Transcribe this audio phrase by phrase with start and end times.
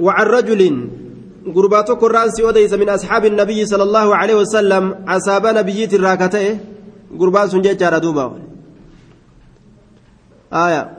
[0.00, 0.60] وعن رجل
[1.54, 6.58] قرباتو قران سي وديس من أصحاب النبي صلى الله عليه وسلم أصاب نبيت الراكتة
[7.18, 8.38] قربان سنجي جارة دوبا.
[10.52, 10.98] آية.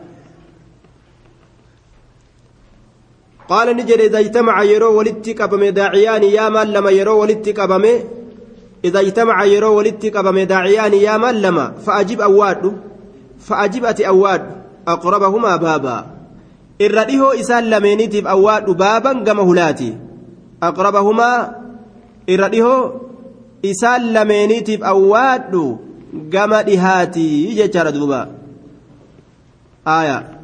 [3.50, 7.86] قال نجد إذا اجتمع يرو ولدت قبم داعيان يا من لما يرو ولدت قبم
[8.86, 12.78] إذا اجتمع يرو ولدت قبم داعيان يا من لما فأجب أواد.
[13.40, 14.44] فأجب أتي أواد.
[14.88, 16.19] أقربهما بابا.
[16.82, 19.98] إرديه إسان لمينيتف أواد بابا كما هلاتي
[20.64, 21.56] أقربهما
[22.30, 22.94] إرديه
[23.66, 25.78] إسان لمينيتف أواد
[26.32, 28.22] كما دهاتي يجتر دوبا
[29.88, 30.40] آية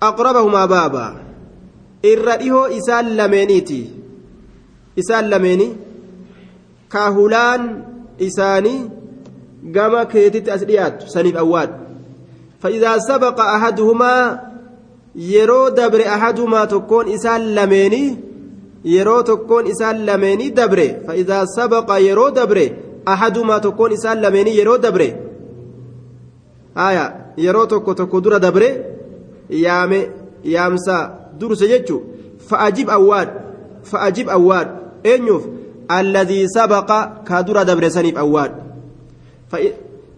[0.00, 1.04] aqrabahumaa baaba
[2.02, 3.78] irra dhihoo isaan lameeniiti
[5.02, 5.68] isaan lameeni
[6.94, 7.64] kaahulaan
[8.26, 8.78] isaanii
[9.76, 11.70] gama keetitti as dhiyaatu saniif awwaad
[12.60, 14.40] فإذا سبق أحدهما
[15.16, 18.16] yeroo dabre ahadumaa tokkoon isaan lameenii
[18.84, 22.64] yeroo tokkoon isaan lameenii dabre fa'idaa sabaqa yeroo dabre
[23.12, 25.08] ahadumaa tokkoon isaan lameenii yeroo dabre
[26.74, 27.04] haya
[27.46, 28.68] yeroo tokko tokko dura dabre
[29.64, 30.00] yaame
[30.54, 30.96] yaamsa
[31.40, 31.96] durse jechu
[32.48, 33.28] fa'ajib awwaad
[33.90, 34.68] fa'ajib awwaad
[35.12, 35.44] eenyuuf
[35.98, 38.52] alladhii sabaqa ka dura dabre saniif awwaad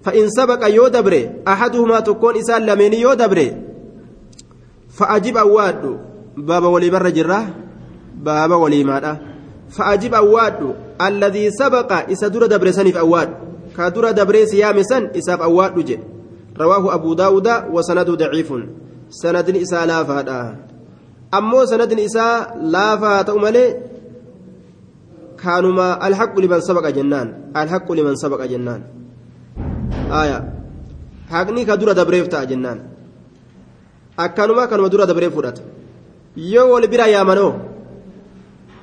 [0.05, 3.57] sabaqa yoo dabre ahaduhumaa tokkoon isaan lameenii yoo dabre
[4.89, 5.99] fa'ajib awwaadhu
[6.37, 7.41] baaba walii barra jirra
[8.25, 9.19] baaba waliimaadha
[9.69, 13.35] fa'ajib awwaadhu alladhii sabaqa isa dura dabre saniif awwaadhu
[13.77, 16.05] ka dura dabree siyaame san isaaf awwaadhu jedhe
[16.57, 18.69] rawaahu abuu daawuda wasanadu daciifun
[19.09, 20.57] sanadni isaa laafaadha
[21.31, 23.77] ammoo sanadni isaa laafaa haa ta'u malee
[25.37, 28.98] kaanuma alhaqu liman sabaqa jennaan alhaqu liman sabaqa jennaan aya
[31.31, 32.79] haqni ka dura dabreef ta'a jennaan
[34.17, 35.63] akkanuma kanuma dura dabreef fudhata
[36.37, 37.53] yoo wal bira yaamanoo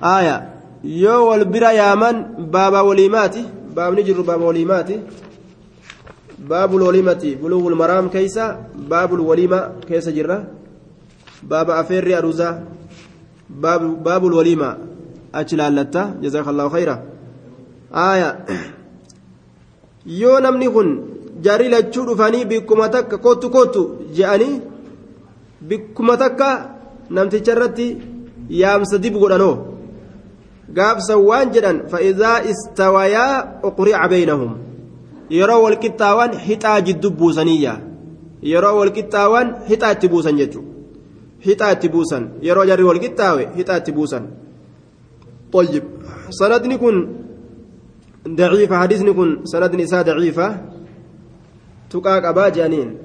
[0.01, 0.35] aya
[0.83, 3.41] yoo wal bira yaaman baaba waliimaati
[3.75, 4.97] baabni jirru baaba waliimaati
[6.75, 8.45] الوليمة بلوغ المرام كيسا
[8.91, 10.37] باب الوليمة كيسا جرة
[11.43, 12.63] باب أفير أروزا
[13.49, 14.77] باب باب الوليمة
[15.35, 16.95] أجلالتا جزاك الله خيرا
[17.95, 18.29] آية
[20.05, 23.83] yoo namni kun jarii lachuu dhufanii bikkuma takka kootu kootu
[24.17, 24.61] je'anii
[25.69, 26.49] bikkuma takka
[27.09, 27.87] namticha irratti
[28.61, 29.55] yaamsa dib godhanoo
[30.77, 33.33] gaafsan waan jedhan fa'idaa istawayaa
[33.69, 34.53] uqri'a beeynahum
[35.39, 37.75] yeroo walqixxaawan hixaa jiddu buusaniyya
[38.53, 40.71] yeroo walqixxaawan hixaa itti buusan jechuudha
[41.45, 44.25] hixaa itti buusan yeroo jarri walqixxaawe hixaa itti buusan
[45.55, 45.83] طيب
[46.29, 46.95] سندني كن
[48.27, 50.03] ضعيفة حديثني كن سندني إساء
[51.89, 52.97] تقاك أبا جانين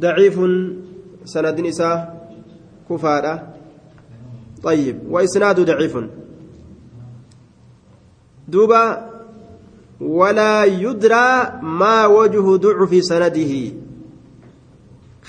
[0.00, 0.36] ضعيف
[1.24, 1.96] سندني إساء
[2.90, 3.34] كفارة
[4.62, 5.94] طيب وإسناد ضعيف
[8.48, 9.10] دوبا
[10.00, 11.28] ولا يدرى
[11.62, 13.52] ما وجه ضعف سنده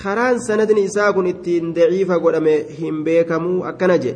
[0.02, 4.12] karaan sanadni isaa kun ittiin daciifa godhame hin beekamuu akkana je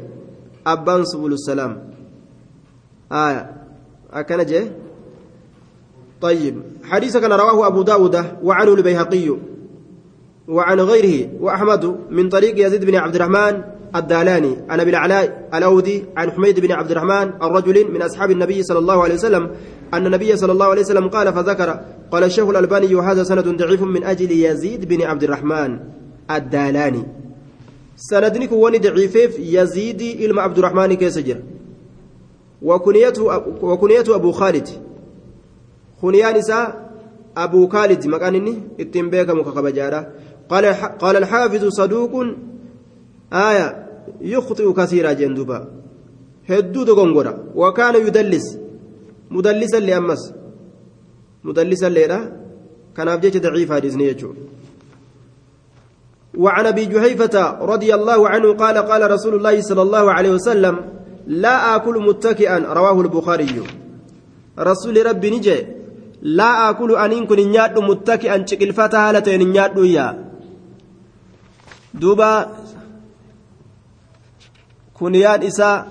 [0.73, 1.75] abbaan subulsalaam
[3.23, 3.43] aya
[4.21, 4.61] akkana je
[6.21, 6.63] طيب.
[6.85, 9.37] حديث كان رواه أبو داود وعنه البيهقي
[10.49, 13.63] وعن غيره وأحمد من طريق يزيد بن عبد الرحمن
[13.97, 18.79] الدالاني عن أبي العلاء الأودي عن حميد بن عبد الرحمن الرجل من أصحاب النبي صلى
[18.79, 19.51] الله عليه وسلم
[19.95, 24.05] أن النبي صلى الله عليه وسلم قال فذكر قال الشيخ الألباني وهذا سند ضعيف من
[24.05, 25.79] أجل يزيد بن عبد الرحمن
[26.31, 27.03] الدالاني.
[27.97, 31.39] سندنك وني ضعيف يزيد إلما عبد الرحمن كيسجر.
[32.63, 33.23] وكنيته
[33.63, 34.69] وكنيته أبو خالد.
[36.07, 36.67] خنيان نساء
[37.37, 40.01] أبو خالد مكانني اتنبيك مكخبجارة
[40.51, 40.65] قال
[41.03, 42.13] قال الحافظ صدوق
[43.33, 43.67] آية
[44.21, 45.59] يخطئ كثيرا جندوبا
[46.51, 48.47] هدو دغنغورا وكان يدلس
[49.31, 50.23] مدلسا لأمس
[51.45, 52.21] مدلسا ليرا
[52.97, 53.71] كان أبجيش ضعيف
[54.11, 54.31] يجو
[56.39, 60.75] وعن أبي جحيفة رضي الله عنه قال قال رسول الله صلى الله عليه وسلم
[61.27, 63.63] لا آكل متكئا رواه البخاري
[64.59, 65.76] رسول ربي نجي
[66.23, 70.25] لا آكل أن كن نياد متكئا شكل فتاة هالتين نياد يا.
[71.95, 72.57] دوبا
[74.95, 75.89] كنيان إساء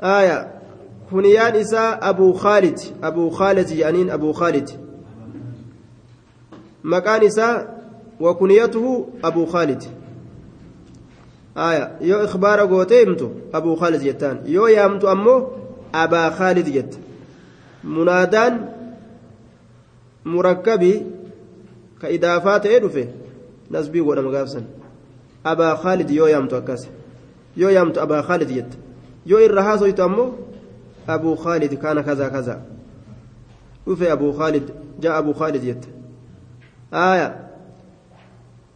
[0.00, 0.60] آية
[1.10, 4.70] كنيان إساء أبو خالد أبو خالد يعني أبو خالد.
[6.84, 7.84] مكان إساء
[8.20, 9.84] وكنيته أبو خالد.
[11.56, 15.48] آية يو إخبار قوتيمتو أبو خالد جتان يو يامتو أمو
[15.94, 16.30] أبا
[17.84, 18.68] خالد جت منادان
[20.24, 21.02] مركبي
[22.02, 23.08] كإضافات إدفه
[23.70, 24.64] نسبي ولا مقافسا
[25.44, 26.88] abaa khaalid yoo yaamtu akkas
[27.56, 28.78] yoo yaamtu abaa khaalid jette
[29.26, 30.32] yoo irra haasoytu ammoo
[31.06, 32.60] abuu khaalid kaana kazaa kazaa
[33.86, 35.88] dhufe abuu khaalid jaa abuu khaalid jette
[36.94, 37.44] آية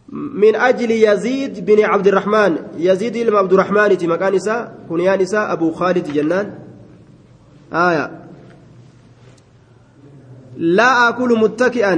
[0.09, 5.71] من أجل يزيد بن عبد الرحمن يزيد بن عبد الرحمن مكان نساء كنيان نساء أبو
[5.71, 6.07] خالد
[10.59, 11.93] لا أكل متكئا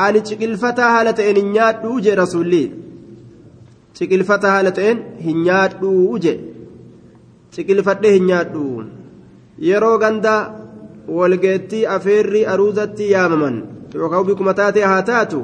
[0.00, 2.70] أن تقلفتا هالتين نياد وجه رسولي
[3.94, 4.96] تقلفتا هالتين
[5.26, 6.40] هنياد وجه
[7.56, 8.56] تقلفته هنياد
[9.58, 10.52] yeroo ganda
[11.08, 13.56] walgeettii afeerri aruuzatti yaamaman
[13.94, 15.42] yookaan bikkuma taatee haa taatu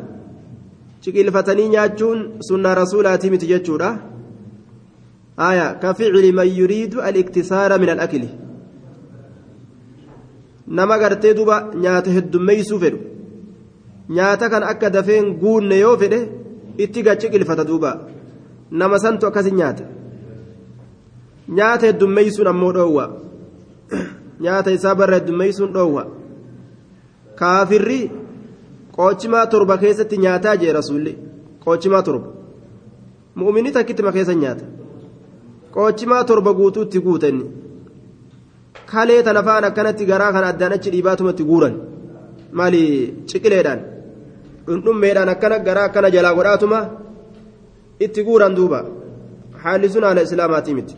[1.05, 3.91] ciqilfatanii nyaachuun sunnaa rasuulaatii miti jechuudha
[5.49, 8.29] aya ka ficili man yuriidu aliktisaara min alakli
[10.79, 12.99] nama gartee duba nyaata heddummeeysuu fedhu
[14.17, 16.21] nyaata kan akka dafeen guunne yoo fedhe
[16.85, 17.91] itti gaciqilfata duuba
[18.71, 19.85] nama santu akkasin nyaata
[21.59, 23.05] nyaata heddummeeysuun ammoo dhoowwa
[24.47, 26.05] nyaata isaa barra heddummeeysuun dhoowwa
[27.41, 28.01] kaafirri
[28.97, 31.17] qoochimaa torba keessatti nyaataa jee rasuulli
[31.65, 32.29] qoochimaa torba
[33.43, 34.65] mu'minni takkittima keessa nyaata
[35.75, 37.45] qoochimaa torba guutuutti guutanni
[38.93, 41.75] kalee tana faan akkanatti garaa kan addaan achi dhiibaatumatti guuran
[42.59, 42.83] maali
[43.31, 43.81] ciqileedhaan
[44.67, 46.81] dhundhummeedhaan akkana garaa akkana jalaa godhaatuma
[48.05, 48.81] itti guuran duuba
[49.63, 50.97] haalli sun haala islaamaatii miti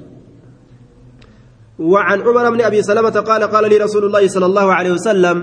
[1.93, 5.37] وعن عمر بن ابي سلمه قال قال لي رسول الله صلى الله عليه وسلم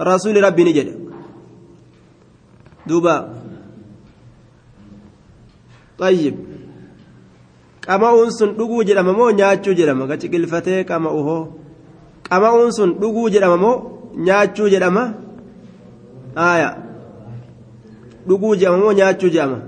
[0.00, 0.88] رسول ربي نجد
[2.88, 3.16] دوبا
[5.98, 6.34] طيب
[7.87, 11.43] qama'uun sun dhuguu jedhama moo nyaachuu jedhama gachi qilfatee qama'u hoo
[12.29, 13.75] qama'uun sun dhuguu jedhama moo
[14.27, 15.03] nyaachuu jedhama
[16.47, 16.69] aaya
[18.27, 19.59] dhuguu jedhama moo nyaachuu jedhama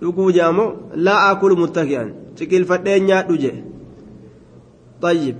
[0.00, 0.70] dhuguu jedhama moo
[1.06, 3.52] laa akulu muttaki'an ciqilfadhee nyaadhu je
[5.04, 5.36] طيب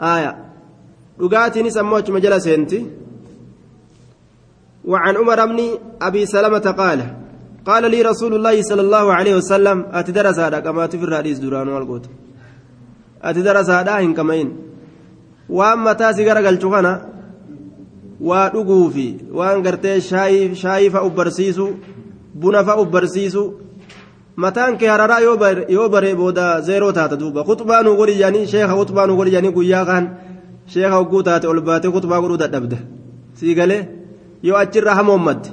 [0.00, 0.32] آية
[1.18, 2.78] dhugaatiinis ammoo achuma jala seenti
[4.84, 5.58] وعن عمر بن
[6.02, 7.00] أبي سلمة قال
[7.65, 12.05] قال لي رسول الله صلى الله عليه وسلم أتدرس هذا كما تفر حديث دوران والقوت
[13.23, 14.47] أتدرس هذا هن كمين
[15.49, 16.93] وأما تاسي غرقل شغنا
[18.21, 21.67] ودقوفي وأن قرتي شاي شاي فأبرسيسو
[22.35, 23.45] بنا فأبرسيسو
[24.35, 29.05] mataan kee hararaa yoo baree booda zeeroo taata duuba kutbaa nu godhi jedhanii sheeka kutbaa
[29.07, 30.05] nu godhi jedhanii guyyaa kaan
[30.73, 32.77] sheeka hogguu taate ol baatee kutbaa godhuu dadhabde
[33.39, 33.81] sii galee
[34.47, 35.49] yoo achirraa hamoommadde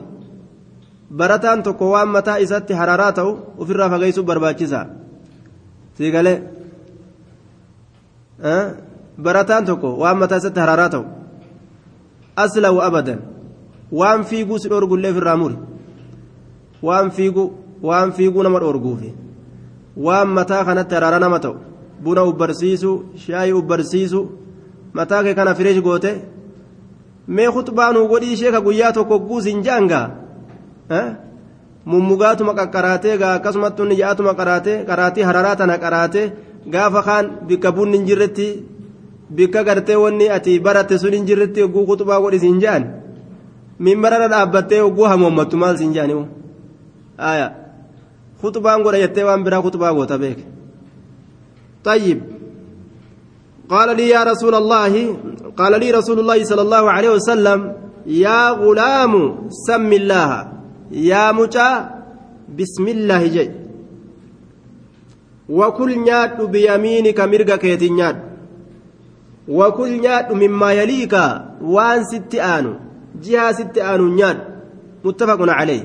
[1.16, 4.87] barataan tokko waan mataa isatti hararaa ta'u ofirraa fageessuuf barbaachisa
[5.99, 6.37] sii galee
[9.22, 11.05] barataan tokko waan mataa isatti hararaa ta'u
[12.37, 13.19] aslawu abadan
[13.93, 15.56] waan fiiguu si dhorgullee ofirraa muri
[16.82, 17.46] waan fiiguu
[17.82, 19.12] waan fiiguu nama dhorguufi
[20.06, 21.56] waan mataa kanatti haraara nama ta'u
[22.04, 22.90] buna ubbarsiisu
[23.25, 24.20] shaayii ubbarsiisu
[24.93, 26.12] mataa kee kana fireesh goote
[27.28, 30.06] mee kutbaanuu godhii sheeka guyyaa tokko guusin jaangaa
[31.85, 36.27] mummugaatuma qaqqaraatee gaa akkasumatti inni ja'atuma qaraatee qaraatii hararaa tana qaraatee
[36.73, 38.47] gaafa kaan bikka bunni hin jirretti
[39.38, 42.83] bikka gartee wanni ati baratte sun hin jirretti hogguu kutbaa godhi siin jaan
[43.79, 46.23] mimbarara dhaabbattee hogguu hamoommattu maal siin jaanimu
[47.19, 47.63] aayaa.
[48.43, 50.39] خطبان قول يتي وان برا خطبا قوتا بيك
[51.83, 52.19] طيب
[53.69, 54.93] قال لي يا رسول الله
[55.57, 57.60] قال لي رسول الله صلى الله عليه وسلم
[58.07, 59.13] يا غلام
[59.67, 60.29] سم الله
[60.90, 61.90] yaa mucaa
[62.57, 63.57] bismillaahi jedhi
[65.49, 68.23] wakul nyaadhu biyamiinika mirga keetiin nyaadhu.
[69.49, 72.76] Wakul nyaadhu mimmaa yaliika waan sitti aanu
[73.21, 74.42] jihaa sitti aanu nyaadhu.
[75.04, 75.83] Muttafaqun caleh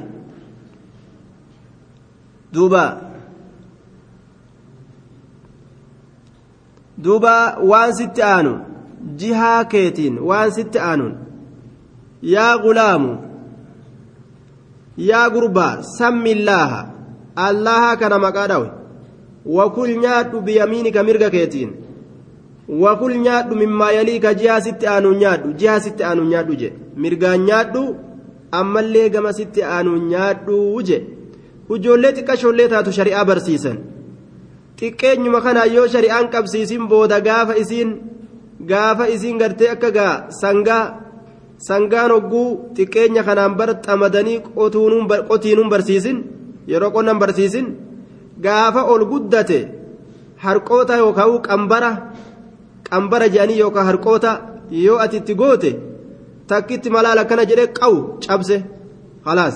[2.54, 2.84] duuba.
[7.04, 8.60] Duuba waan sitti aanu
[9.16, 11.16] jihaa keetiin waan sitti aanuun.
[12.22, 13.18] Yaa gulaamu
[14.98, 16.82] yaa gurbaa sammillaaha
[17.36, 18.70] allaha kana maqaa dhawe.
[19.46, 21.72] Wakul nyaadhu biyamiinika mirga keetiin.
[22.70, 26.74] Wakul nyaadhu mimmaa yaliika jihaa sitti aanuun nyaadhu jihaa sitti aanuun nyaadhu je.
[26.96, 27.84] Mirgaan nyaadhu
[28.52, 30.98] ammallee gama sitti aanuun nyaadhu je.
[31.76, 33.78] Ijoollee xiqqashoollee taatu shari'aa barsiisan.
[34.80, 37.90] Xiqqeenyuma kanaa yoo shari'aan qabsiisin booda gaafa isiin
[38.72, 40.84] gaafa isiin gartee akka gaa sangaa
[41.68, 44.38] sangaan hogguu xiqqeenya kanaan bar xamadanii
[45.30, 46.18] qotiinuun barsiisin
[46.72, 47.66] yeroo qonnan barsiisin
[48.46, 49.60] gaafa ol guddate
[50.44, 51.92] harqoota yookaan qambara
[52.90, 54.32] qambara jedhanii yookaan harqoota
[54.86, 55.72] yoo ati itti goote
[56.50, 58.58] takkitti malaal akkana jedhee qawu cabse
[59.28, 59.56] halaas.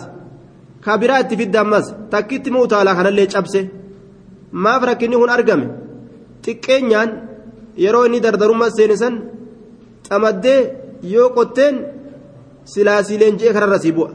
[0.84, 3.60] ka biraa itti fidda ammas takkitti moo utaalaa kanallee cabse
[4.64, 5.66] maaf rakkinni kun argame
[6.46, 7.10] xiqqeenyaan
[7.84, 9.16] yeroo inni dardarummaa seenisan
[10.08, 10.60] xamaddee
[11.04, 11.76] yoo qotteen
[12.74, 14.10] silaasiileen je'e kanarra si bu'a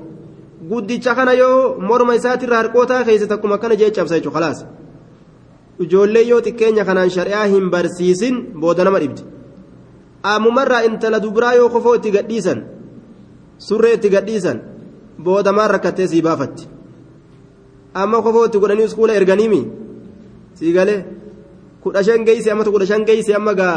[0.70, 4.58] guddicha kana yoo morma isaatirraa harkootaa keessa takkuma akkana jee cabsa jechuudha khalaas
[5.84, 9.22] ijoollee yoo xiqqeenya kanaan shari'aa hin barsiisin booda nama dhibdi
[10.32, 12.60] ammumarraa intala dubiraa yoo kofoo itti gadhiisan
[13.58, 14.58] surree itti gadhiisan
[15.24, 16.68] booda maan rakkattee sii baafatti
[17.94, 19.62] amma kofoo itti godhanii iskuula erganiimi
[20.58, 21.00] sii galee
[21.82, 23.76] kudha shan geeyse amma kudha shan geeyse amma gaa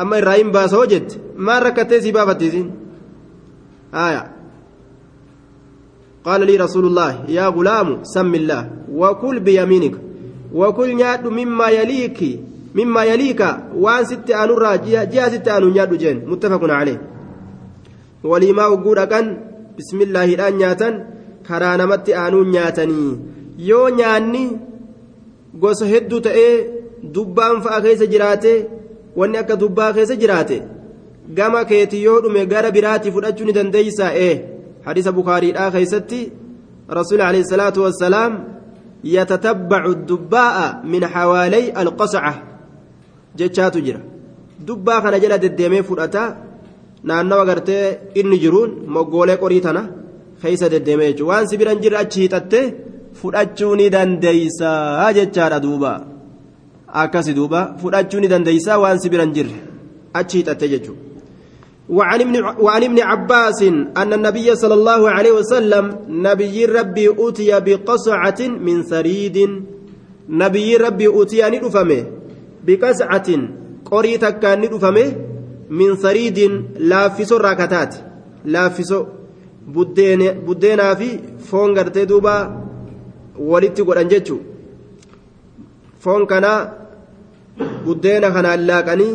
[0.00, 1.18] amma irraa hin baasa hoo jette.
[1.36, 2.68] Maal rakkattee sii baafattiisin
[4.04, 4.22] aya
[6.24, 8.64] qaala lii rasuulullaah yaa gulaamu sammillaah
[9.02, 9.98] wakul biyamiinika.
[10.60, 12.30] Wakul nyaadhu mimmaa yaliiki
[12.74, 13.48] mimmaa yaliika.
[13.84, 14.76] Waan sitti aanurraa
[15.12, 16.18] ji'a sitti aanu nyaadhu jeen.
[16.30, 16.98] Muttafaqun calee
[18.30, 19.26] waliimaa ugguu dhaqan
[19.76, 20.94] bismillaahiidhaan nyaatan
[21.48, 23.12] karaa namatti aanuun nyaatanii.
[23.68, 24.42] Yoo nyaanni
[25.62, 26.54] gosa hedduu ta'ee
[27.14, 28.58] dubbaan fa'a keessa jiraatee
[29.18, 30.56] wanni akka dubbaa keessa jiraate
[31.36, 34.34] gama keeti yoo dhume gara biraatti fudhachuu ni dandeeysaa ee
[34.86, 36.20] hadiisa bukaariidhaa keeysatti
[36.98, 38.32] rasuuli alayhi salaatu wassalaam
[39.16, 42.32] yatatabbacu dubbaa'a min hawaalay alqasaca
[43.38, 44.00] jechaatu jira
[44.68, 46.22] dubbaa kana jala deddeemee fudhata
[47.08, 47.84] naannawa gartee
[48.20, 49.82] inni jiruun moggoolee qorii tana
[50.42, 52.66] keeysa deddeemee jechuu waan si biran jirre achi hiixattee
[53.20, 55.92] fudhachuu ni dandeeysaa jechaadha duuba
[57.01, 59.59] akkasi duuba fudhachuu ni dandeeysaa waan si biran jirre
[60.13, 60.97] achi hiixattee jechuu
[61.89, 63.63] وعن ابن وعن ابن عباس
[63.97, 69.37] أن النبي صلى الله عليه وسلم نبي ربي أوتي بقصعة من ثريد
[70.29, 72.03] نبي ربي أوتي ندفمه
[72.65, 73.29] بقصعة
[73.85, 75.07] قريتا كان ندفمه
[75.69, 76.39] من ثريد
[76.79, 77.95] لافسو راكتات
[78.45, 79.05] لافسو
[79.67, 82.35] بدين بدينا في فون غرتي دوبا
[83.39, 84.37] ولدت قران جتشو
[85.99, 86.45] فون كان
[87.84, 89.14] buddeena kanaan laaqanii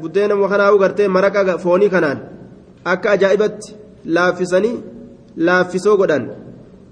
[0.00, 2.18] buddeena kanaa'uu gartee maraqa foonii kanaan
[2.92, 4.82] akka ajaa'ibatti laaffisanii
[5.36, 6.28] laaffisoo godhan.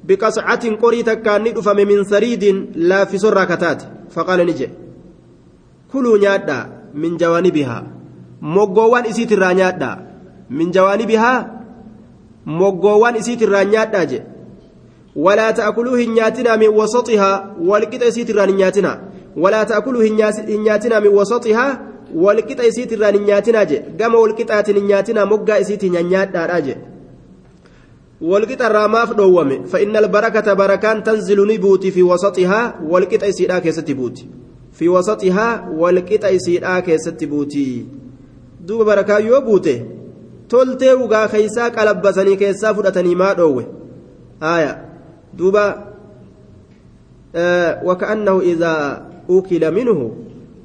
[0.06, 3.84] Biqascatin qorii takkaan ni dhufame min sariidiin laaffisorraa kataate.
[4.14, 4.74] Faqaala ni jedhe.
[5.92, 7.82] Kuluu nyaadhaa min jawaani jawaanibihaa
[8.40, 9.96] moggoowwan isiitirraa nyaadhaa.
[10.50, 11.46] Min jawaani jawaanibihaa
[12.44, 14.26] moggoowwan isiitirraa nyaadhaa jedhe.
[15.16, 18.98] Walaa ta'kuluu hin nyaatinaa min wasaxihaa walqixa isiitirraan hin nyaatinaa.
[19.36, 21.78] Nyaatinaa min wasaxihaa
[22.14, 26.80] walqixa isiitirraan hin nyaatinaa jedhe gama walqixaatiin hin nyaatinaa moggaa isiitiin nyaadhaadhaa jedhe
[28.32, 34.28] walqixarraa maaf dhoowwame fa'inna albarakata barakaan tanzilu ni buuti fi wasaxihaa walqixa isiidhaa keessatti buuti
[34.80, 35.52] fi wasaxihaa
[35.84, 37.64] walqixa isiidhaa keessatti buuti
[38.68, 39.74] duuba barakaa yoo buute
[40.48, 43.66] toltee ugaa keeysaa qalabbasanii keessaa fudhatanii maa dhoowwe
[44.40, 44.76] haaya
[45.38, 45.64] duuba
[47.84, 50.14] وكأنه إذا أكل منه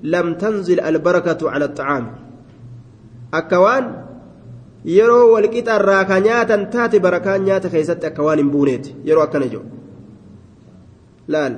[0.04, 2.06] لم تنزل البركة على الطعام
[3.34, 4.08] أكوان
[4.88, 9.66] nyaatan taate barakaan nyaata keessatti akka waan hin buuneeti yeroo akkana jiru
[11.28, 11.54] laal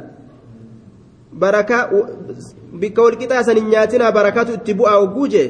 [1.44, 1.84] barakaa
[2.79, 5.48] bikka walqixaa san hin nyaatinaa barakaatu itti bu'aa hogguu jee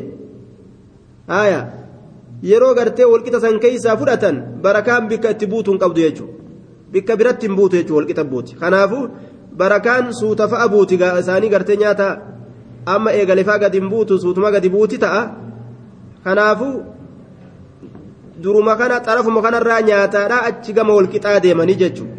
[1.27, 1.62] haaya
[2.51, 6.34] yeroo gartee walqixa san keeysaa fudhatan barakaan bikka itti buutu hin qabdu jechuudha
[6.91, 9.06] bikka biratti hin buutu jechuudha walqixa buuti kanaafuu
[9.60, 12.08] barakaan suuta fa'a buuti isaanii gartee nyaata
[12.86, 15.22] amma eegalefaa gadi hin buutu suutuma gadi buuti ta'a
[16.24, 17.00] kanaafuu.
[18.42, 22.16] duruma kana xarafuma kanarraa nyaataadha achi gama walqixaa deemanii jechuudha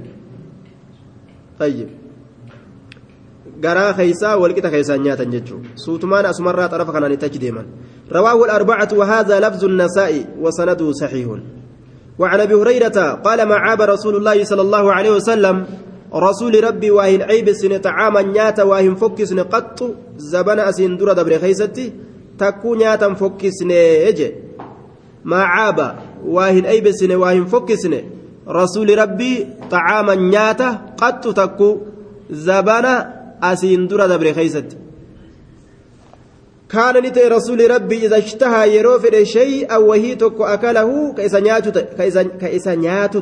[3.65, 7.69] garaa keeysaa walqixa keessaan nyaatan jechuudha suutumaan asumarraa xarafa kanaan itti achi deeman
[8.11, 11.27] رواه الأربعة وهذا لفظ النساء وسنده صحيح
[12.19, 15.57] وعن أبي هريرة قال ما عاب رسول الله صلى الله عليه وسلم
[16.15, 21.93] رسول ربي واهن عيب سن طعاما نياتا واهن فكس قط زبن أسين درة دبر خيستي
[22.39, 24.35] تكو نياتا فكس نيجي
[25.25, 28.03] ما عاب واهن أيبسن واهن فكسن
[28.49, 31.79] رسول ربي طعاما نياتا قد تكو
[32.31, 32.95] زبانا
[33.43, 34.77] أسين درا دبر خيست
[36.71, 41.15] كان نتي رسول ربي إذا اشتهى يروفر شيئا وهي تكو أكله
[42.41, 43.21] كإسا نياتو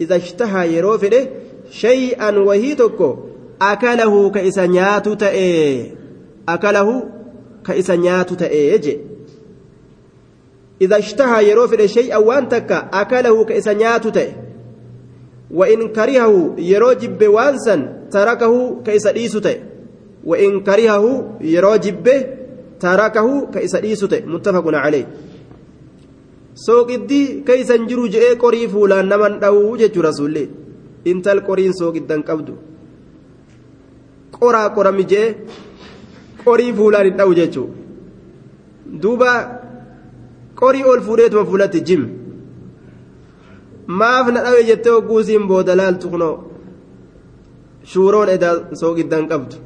[0.00, 1.26] إذا اشتهى يروفر
[1.70, 3.16] شيئا وهي تكو
[3.62, 5.16] أكله كإسا نياتو
[6.48, 7.08] أكله
[7.66, 8.98] كإسا نياتو تأجي
[10.80, 14.32] إذا اشتهى يروفر شيئا وانتك أكله كإسا نياتته
[15.50, 19.56] وإن كرهه يروجب وانسا تركه كإسا ديسته
[20.24, 22.06] وإن كرهه يروجب
[22.80, 25.06] تركه كإسا ديسته متفق عليه.
[26.54, 30.48] سوق الدي كيسا نجرو جئ قري فولان نمن أو جج رسول
[31.04, 32.52] intal qoriin soogiddan qabdu.
[34.36, 35.26] Qoraa qora mijee
[36.44, 37.80] qorii fuulaan hin dha'u jechuudha
[39.02, 39.30] duuba
[40.60, 42.02] qorii ol fuudheetuma fuulatti jim.
[43.86, 46.36] Maaf na dhawe jettee hogguusiin booda laaltu kunoo
[47.90, 49.56] shuuroon edaa soogiddan qabdu.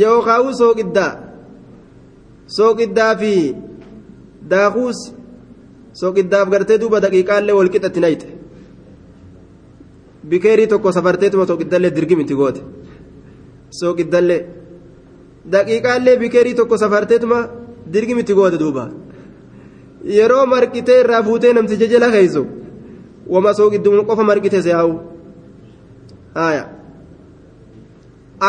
[0.00, 1.12] Yookaan soogiddaa
[2.56, 3.32] soogiddaa fi
[4.50, 4.98] daakuus
[6.00, 8.26] soogiddaaf gartee duuba daqiiqaallee wal qixatti nayte
[10.30, 12.60] bikeerii tokko safarteetuma soogiddaillee dirgimiti goote
[13.80, 14.40] soogiddaillee
[15.52, 17.38] daqiiqaallee bikeerii tokko safarteetuma
[17.92, 18.84] dirgimiti goote duuba
[20.18, 22.46] yeroo marqitee irraa fuutee namticha jala keeysu
[23.34, 24.94] wama soogidduma qofa marqite se'awu
[26.34, 26.64] haaya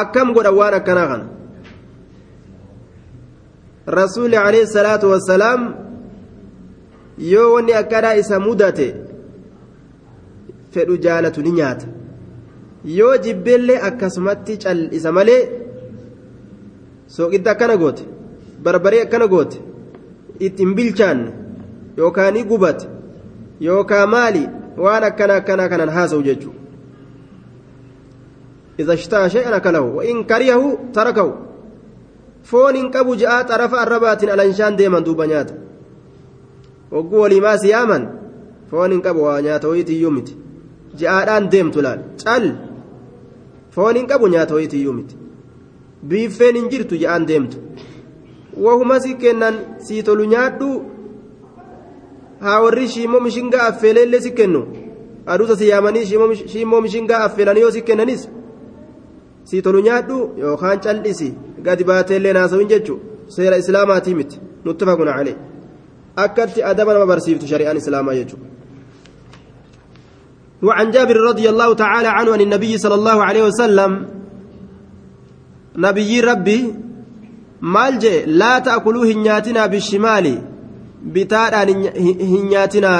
[0.01, 1.25] akkam godha waan akkanaa kana
[3.97, 5.61] rasuuli alayhi salaatu wassalaam
[7.33, 8.87] yoo wanni akkanaa isa mudate
[10.75, 11.87] fedhu jaalatu ni nyaata
[12.97, 15.41] yoo jibbeellee akkasumatti cal'isa malee
[17.15, 18.03] sooqidda akkana goote
[18.63, 19.57] barbaree akkana goote
[20.39, 21.31] ittiin bilchaanne
[21.97, 22.85] yookaan ni gubate
[23.69, 24.43] yookaan maali
[24.83, 26.63] waan akkana akkanaa kanan haasa'u jechuudha
[28.79, 31.33] إذا اشتهى شيئا أكله وإن كرهه تركه
[32.51, 35.53] hin ja'a xarafa arrabaatiin alanshaan deeman duuba nyaata
[36.91, 38.03] hogguu waliimaa siyaaman
[38.71, 40.37] foon hin qabu waa nyaata hoyitiyyuu miti
[41.01, 42.45] ja'aadhaan deemtu laal cal
[43.75, 45.15] foon hin qabu nyaata hoyitiyyuu miti
[46.09, 47.57] biiffeen hin jirtu ja'aan deemtu
[48.65, 49.55] wahuma si kennan
[49.87, 50.69] sii tolu nyaadhu
[52.45, 54.61] haa warri shiimmoo mishingaa affeeleellee si kennu
[55.33, 56.05] aduusa si yaamanii
[56.53, 58.29] shiimmoo mishingaa affeelanii yoo si kennanis
[59.51, 61.29] sii tolu nyaadhu yookaan cal'isi
[61.67, 62.99] gadi baateellee naasawin jechuun
[63.37, 65.37] seera islaamaatii miti muttafaqun calee
[66.25, 68.54] akkatti adaba nama barsiiftu shari'aan islaamaa jechuudha.
[70.65, 73.91] وعن جابر رضي الله تعالى عنه عن النبي صلى الله عليه وسلم
[75.77, 76.59] نبي ربي
[77.61, 80.25] مالجي لا تأكلوا هنياتنا بالشمال
[81.15, 81.53] بتاء
[82.33, 82.91] هنياتنا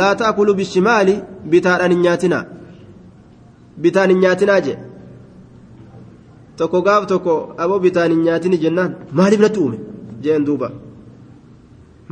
[0.00, 1.08] لا تأكلوا بالشمال
[1.52, 2.38] بتاء هنياتنا
[3.82, 4.74] بتاء هنياتنا جي
[6.62, 9.78] aboo bitaan hin nyaatini jennaan maaliif natti uume
[10.24, 10.68] jeen duuba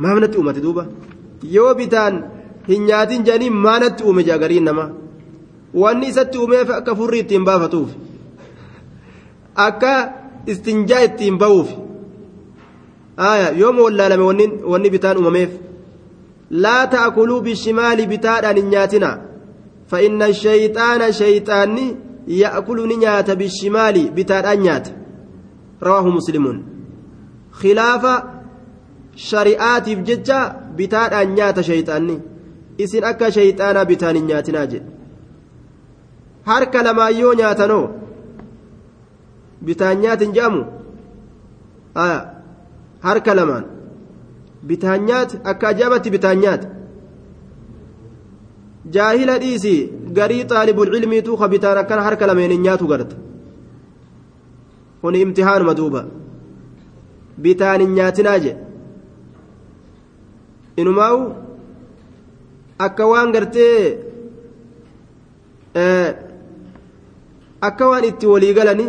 [0.01, 0.83] maaf natti uumate duuba
[1.55, 2.15] yoo bitaan
[2.69, 4.89] hin nyaatin jedhanii maa natti uume jaagariin namaa
[5.73, 7.89] wanni isatti uumeef akka furri ittiin baafatuuf
[9.55, 9.93] akka
[10.53, 11.69] istinjaa ittiin ba'uuf
[13.63, 14.23] yooma wallaalame
[14.71, 15.51] wanni bitaan uumameef
[16.65, 19.11] laa ta'kuluu bishimaali bitaadhaan hin nyaatina
[19.91, 21.95] فإن الشيطان شيطاني
[22.27, 24.87] يأكل نيات بالشمال بتادان نيات
[25.83, 26.63] رواه مسلم
[27.51, 28.23] خلاف
[29.15, 32.19] شريعات بججة بتادان نيات شيطاني
[32.83, 34.85] isin akka shayxaanaa bitaan hin nyaatinaa jedhe
[36.49, 37.85] harka lamaan yoo nyaatanoo
[39.65, 40.61] bitaan nyaatin jedhamu
[43.07, 43.65] harka lamaan
[44.69, 46.67] bitaan nyaati akka ajaa'ibatti bitaan nyaati
[48.95, 49.73] jaahila dhiisi
[50.17, 53.15] garii xaalibul cilmiitu ka bitaan akkana harka lameen hin nyaatu garta
[55.01, 56.01] kun imtihaanuma duuba
[57.43, 58.59] bitaan hin nyaatinaa jedhe
[60.81, 61.19] inumaa'u
[62.87, 63.75] akka waan gartee
[67.69, 68.87] akka waan itti walii galani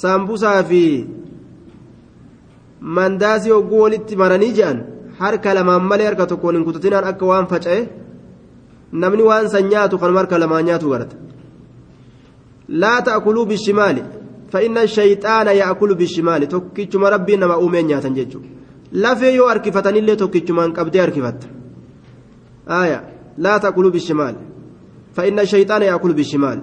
[0.00, 0.82] saambusaa fi
[2.98, 4.78] mandaasii hogguu walitti maranii je'an
[5.20, 7.82] harka lamaan malee harka tokkoon hin kutatinaan akka waan faca'e
[9.04, 11.16] namni waan san nyaatu kanuma harka lamaan nyaatu garata
[12.82, 14.02] laa ta'kuluu bishimaali
[14.54, 18.40] الشيطان يأكل بالشمال توكيتشما ربي نما أومين نياتن جيتشو
[18.92, 21.40] لافي يو أركفتن اللي توكيتشما قبدي أركفت
[22.68, 22.98] آية
[23.38, 24.34] لا تأكلوا بالشمال
[25.14, 26.58] فإن الشيطان يأكل بالشمال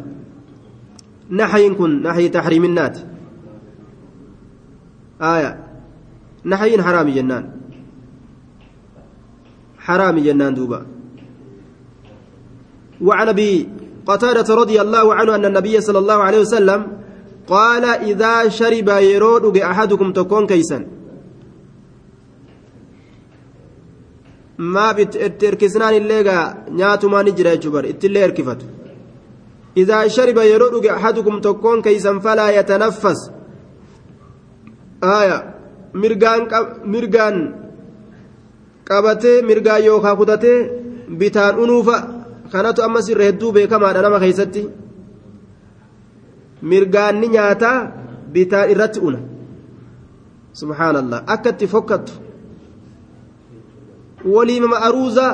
[1.32, 2.98] نحي كن نحي تحريم النات
[5.22, 5.64] آية.
[6.46, 7.46] نحي حرام جنان.
[9.80, 10.86] حرام جنان دوبا.
[13.02, 13.70] وعن أبي
[14.06, 16.88] قتادة رضي الله عنه أن النبي صلى الله عليه وسلم
[17.48, 20.86] قال إذا شرب يرود أحدكم تكون كيسا.
[24.60, 28.79] maaf itti hirkisnaan illee gaa nyaatumaa ni jira jechuu
[29.82, 33.20] idaa shariba yeroo dhuge ahadukum tokkoon keeysan falaa yatanaffas
[35.18, 35.38] aya
[36.02, 37.38] mirgaan
[38.90, 40.58] qabatee mirgaan yookaa kutatee
[41.20, 41.96] bitaan unuufa
[42.52, 44.64] kanatu ammas irra hedduu beekamaadha nama keeysatti
[46.72, 47.78] mirgaan ni nyaataa
[48.34, 49.20] bitaan irratti una
[50.62, 52.14] subhaanallah akka itti fokkattu
[54.36, 55.26] waliima ma'aruuza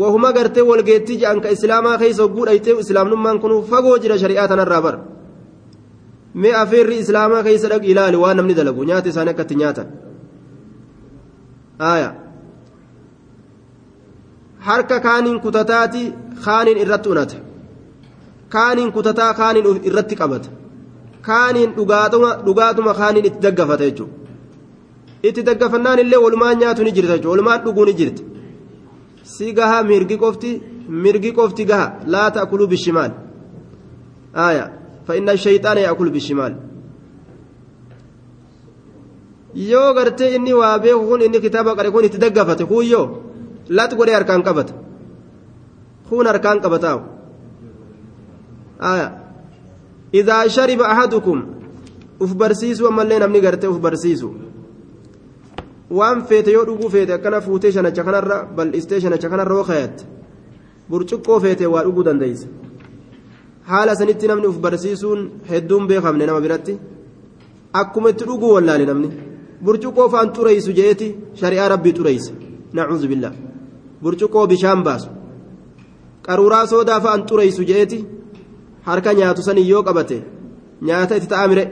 [0.00, 4.82] wahuma gartee walgeettii jedhan ka islaamaa keessa hogguu dhaytee islaamnummaan kun fagoo jira shari'aa tanarraa
[4.86, 4.96] bar.
[6.34, 9.86] Mee afeerri islaamaa keessa dhaqi ilaali waan namni dalagu nyaata isaanii akkatti nyaatan.
[11.90, 12.12] Aayaa
[14.66, 16.02] harka kaaniin kutataati
[16.44, 17.36] kaaniin irratti unata.
[18.48, 20.48] Kaaniin kutataa kaaniin irratti qabata.
[21.28, 21.70] Kaaniin
[22.46, 24.14] dhugaatuma kaaniin itti daggafata jechuudha.
[25.22, 27.28] Itti daggafannaan illee walumaan jirta jechuudha.
[27.30, 28.33] Walumaan dhuguu ni jirti
[29.24, 30.50] si gaha mirgi qofti
[30.88, 31.86] mirgi qofti gaha.
[32.06, 33.12] Laa ta'kuluu bishimaal.
[34.34, 34.64] Aaya
[35.06, 36.54] fa'inna shayxaana yaa'kulu bishimaal.
[39.54, 43.06] Yoo gartee inni waa beeku kun inni kitaaba qare kun itti daggafate kuuyyoo
[43.68, 44.74] lat godhee harkaan qabata.
[46.08, 47.00] Kun harkaan qabataawu
[48.92, 49.08] aya.
[50.12, 51.38] Idaa shariba ahadukum
[52.20, 54.28] uf barsiisu ammallee namni gartee uf barsiisu
[55.90, 60.04] waan feete yoo dhuguu feete akkana fuutee shanacha kanarra bal'istee shanacha kanarra yoo kayatte
[60.90, 62.46] burcuqqoo feete waa dhuguu dandeeysa
[63.70, 65.20] haala sanitti namni uf barsiisuun
[65.50, 66.78] hedduun beekamne nama biratti
[67.80, 69.10] akkuma itti dhuguu wallaale namni.
[69.64, 71.06] Burcuqqoo faan xureysu jeeti
[71.40, 72.32] shari'aa rabbii xureysa
[72.76, 73.32] nacuuzu billah.
[74.02, 75.08] Burcuqqoo bishaan baasu.
[76.26, 77.98] Qaruuraa soodaa fa'an xureysu jeeti
[78.88, 80.16] harka nyaatu sanii yoo qabate
[80.82, 81.64] nyaata itti ta'a mire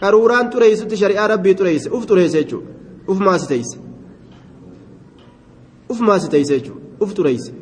[0.00, 2.70] qaruuraan xureysutti shari'aa rabbii xureyse uf xureyse jechuudha
[3.08, 3.78] uf maasiteyse
[5.88, 6.80] uf maasiteyse jechuudha.
[7.00, 7.52] Uf xureyse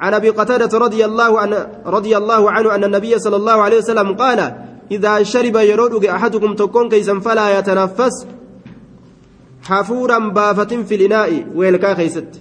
[0.00, 4.14] عن ابي قتاده رضي الله عنه رضي الله عنه ان النبي صلى الله عليه وسلم
[4.16, 4.40] قال
[4.90, 8.26] اذا شرب يرود احدكم تكون كيسا فلا يتنفس
[9.62, 12.40] حفورا بافة في الاناء ويلكا خيست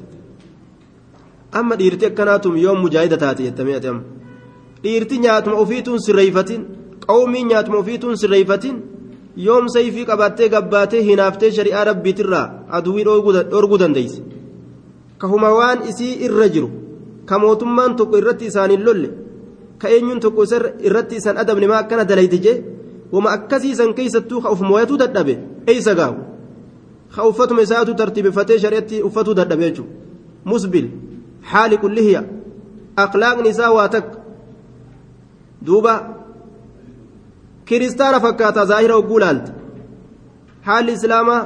[1.55, 4.03] اما ديرتي كناتم يوم مجاهده تاتي يتميت أم
[4.83, 6.61] dhiirti nyaatuma ofiituun sirreeyfatin
[7.07, 8.75] qawmii nyaatuma ofiituun sirreeyfatin
[9.35, 14.21] yoom sayfii qabattee gabbaatee hinaaftee shari'aa rabbiitirraa aduwii dhorguu dandeeyse
[15.17, 16.69] kahuma waan isii irra jiru
[17.25, 19.09] ka mootummaan tokko irratti isaaniin lolle
[19.81, 20.45] ka eenyuun tokko
[20.89, 22.57] irratti isaan adabne maa akkana dalayte jee
[23.11, 25.37] wama akkasii isan keeysattuu ka uf mooyatuu dadhabe
[25.73, 26.15] eeysa gaahu
[27.15, 29.87] ka uffatuma isaatu tartiibefatee shari'atti uffatuu dadhabe jechuu
[30.45, 30.87] musbil
[31.51, 32.23] haali kullihiya
[33.03, 34.17] akhlaaqni isaa waa takka
[35.65, 35.93] duuba
[37.69, 39.51] kiristaana fakkaata zaahira hogguu laalte
[40.67, 41.41] haalli islaamaa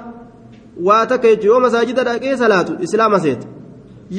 [0.89, 3.47] waa takka jechuun yoo masaajida dhaqee salaatu islaama seeta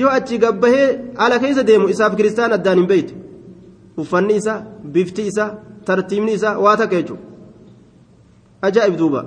[0.01, 0.89] yoo achi gabbahee
[1.27, 3.15] ala keessa deemu isaaf kiristaan addaan hin beeytu
[4.05, 4.59] uffanni isaa
[4.97, 5.51] bifti isaa
[5.91, 7.23] tartiibni isaa waa takka jechuudha
[8.71, 9.25] ajaa'ib duuba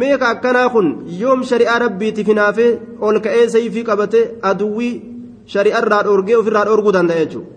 [0.00, 2.72] meeqa akkanaa kun yoom shari'aa rabbiitiif hinaafee
[3.10, 4.94] ol ka'ee sayfii qabatee aduwwii
[5.54, 7.56] shari'arraa dhoorgee ofirraa dhoorguu danda'a jechuudha.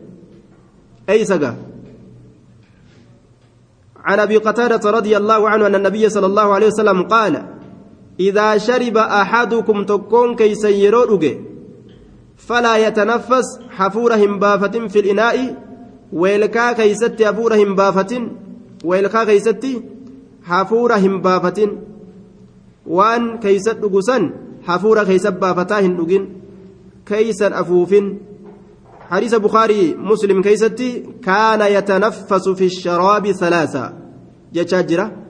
[1.10, 1.54] سقى
[4.04, 7.46] عن أبي قتادة رضي الله عنه أن النبي صلى الله عليه وسلم قال
[8.20, 11.26] إذا شرب أحدكم تكون كي سيروج
[12.38, 15.56] فلا يتنفس حفورهم بافة في الإناء
[16.14, 18.28] ويلكا كيست حفورهم بافة
[18.86, 19.66] ويلكا كيست
[20.44, 21.78] حفورهم بافة
[22.86, 24.32] وان كيست نقصن
[24.64, 26.24] حفور كيست بافتاهن نقين
[27.06, 28.18] كيسا أفوفن
[29.11, 33.93] حديث بخاري مسلم كيستي كان يتنفس في الشراب ثلاثة
[34.53, 35.27] جتاجرة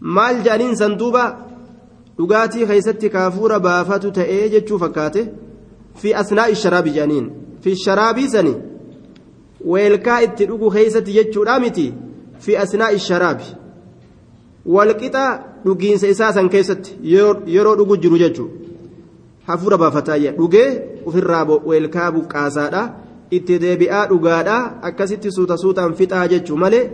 [0.00, 1.24] maal jedhaniin san duuba
[2.18, 5.22] dhugaatii keeysatti kaafuura baafatu ta'ee jechuu fakkaate
[6.00, 7.30] fi asnaa'i sharaabi jedhaniin
[7.62, 8.54] fi sharaabii sani
[9.72, 11.86] weelkaa itti dhugu keeysatti jechuudha miti
[12.44, 13.48] fi asnaa'i sharaabi
[14.74, 15.24] walqixa
[15.64, 16.98] dhugiinsa isaa san keessatti
[17.54, 18.50] yeroo dhugu jiru jechuu
[19.46, 20.68] hafuura baafataa dhugee
[21.05, 22.83] ofirraa weelkaa buqqaasaadha
[23.37, 24.57] itti deebi'aa dhugaadha
[24.89, 26.85] akkasitti suuta suutaan fixaa jechuu malee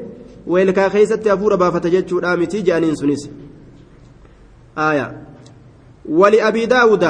[0.54, 3.30] weelkaa keessatti hafuura baafata jechuudha miti jedhaniin sunis
[6.10, 7.04] ولأبي داود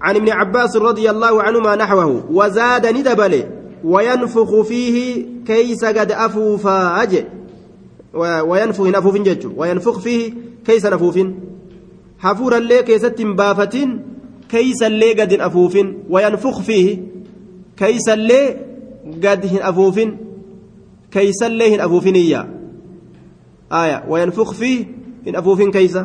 [0.00, 3.44] عن ابن عباس رضي الله عنهما نحوه وزاد ندبل
[3.84, 7.24] وينفخ فيه كيس قد أفوفا أجئ
[8.44, 10.32] وينفخ نفوف جج وينفخ فيه
[10.66, 11.18] كيس نفوف
[12.18, 13.88] حفورا لي كيست بافة
[14.48, 15.78] كيس لي قد أفوف
[16.10, 16.98] وينفخ فيه
[17.76, 18.56] كيس لي
[19.24, 20.00] قد أفوف
[21.10, 22.48] كيس لي أفوف نية
[23.72, 24.84] آية وينفخ فيه
[25.28, 25.98] إن أفوف كيس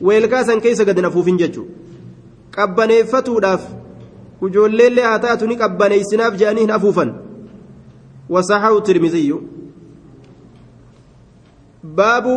[0.00, 1.68] weelkaasan keessa gadi nafuufin jechuun
[2.56, 3.64] qabbaneeffatuudhaaf
[4.48, 7.14] ijoolleellee haa taatu ni qabbaneessinaaf jedhanii hin afuufan
[8.36, 9.40] wasaxahu tirmiziyyu
[12.00, 12.36] baabu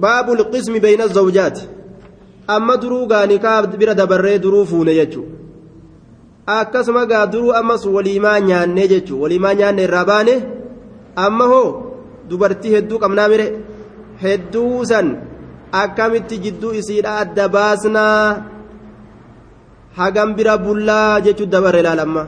[0.00, 1.68] baabu lqismi bayna zawjaati
[2.48, 5.28] amma duruu gaanikaa bira dabarree duruu fuune jechuun
[6.46, 10.34] akkasuma gaa duruu ammas waliimaa nyaannee jechuun waliimaa nyaanne irraa baane
[11.26, 11.68] amma hoo
[12.28, 13.46] dubartii hedduu qabnaa mire.
[14.22, 15.08] Hedduu san
[15.82, 18.42] akkamitti jidduu isiidha adda baasnaa?
[19.98, 22.22] Hagam bira bullaa jechuu dabarre ilaalamma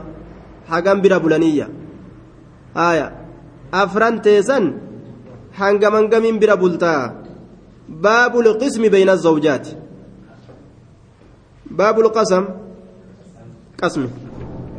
[0.71, 1.67] hagam bira bulaniyya
[2.79, 3.07] haya
[3.71, 4.65] afran teessan
[5.59, 7.13] hangam hangamiin bira bultaa?
[8.03, 9.77] Baabu lqismi bayna azawjaati
[11.77, 12.45] baabu lqasam
[13.81, 14.09] qasmi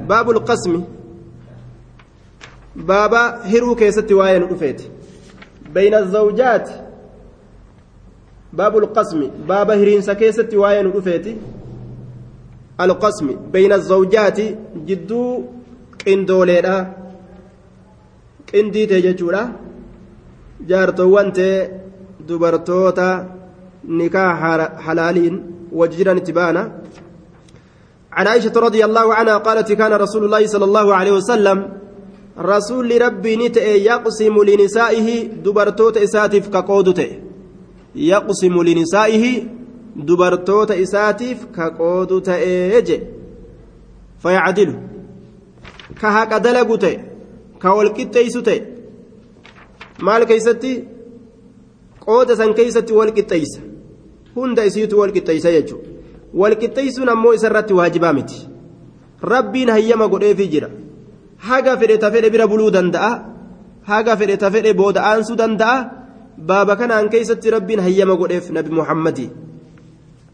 [0.09, 0.81] baabu lqasmi
[2.89, 4.91] baaba hiruu keessatti waa'ee nu dhufeeti
[5.75, 6.73] bayna azawjaati
[8.53, 11.37] baabu lqasmi baaba hiriinsa keessatti waa'ee nu dhufeeti
[12.85, 14.47] alqasmi bayna azawjaati
[14.89, 15.31] jidduu
[16.05, 16.77] qindooleedha
[18.51, 19.43] qindii ta'e jechuudha
[20.71, 21.57] jaartowwan ta'e
[22.29, 23.09] dubartoota
[24.01, 24.31] nikaa
[24.87, 25.37] halaaliin
[25.73, 26.83] itti ba'ana
[28.17, 31.69] عن عائشة رضي الله عنها قالت كان رسول الله صلى الله عليه وسلم
[32.39, 35.09] رسول ربي نتئ يقسم لنسائه
[35.45, 37.11] دبرتوت إساتف كقودت
[37.95, 39.25] يقسم لنسائه
[39.97, 43.01] دبرتوت إساتف كقودت إيج
[44.23, 44.71] فيعدل.
[46.01, 46.85] كهك دلقت
[47.63, 48.49] كوالكتيست
[50.03, 50.73] maal keeysatti
[52.05, 53.61] qooda san keeysatti wal qixxeeysa
[54.37, 55.89] hunda isiitu wal qixxeeysa jechuudha
[56.41, 58.39] wal qixxeeysuun ammoo isarratti waajibaa miti
[59.33, 60.69] rabbiin hayyama godheefii jira
[61.49, 63.11] haga fedhe ta fedhe bira buluu danda'a
[63.91, 65.77] haga fedhe ta fedhe booda aansuu danda'a
[66.49, 69.27] baaba kanaan keeysatti rabbiin hayyama godheef nabi muhammadi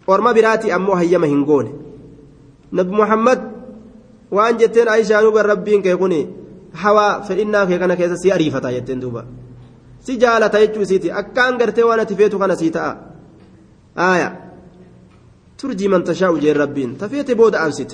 [0.07, 1.71] orma biraati ammoo hayyama hin goone
[2.81, 3.41] nabi muhammad
[4.37, 6.21] waan jetteen aayishaanuu bar rabbiin kee kuni
[6.83, 9.25] hawaa fedhinnaa kee kana keessa si ariifata jetteen duuba
[10.01, 12.93] si jaalata jechuu isiiti akkaan gartee waan ati feetu kana sii ta'a
[13.99, 14.53] آية
[15.59, 17.93] ترجي من تشاء جير ربين تفيت بود أمسيت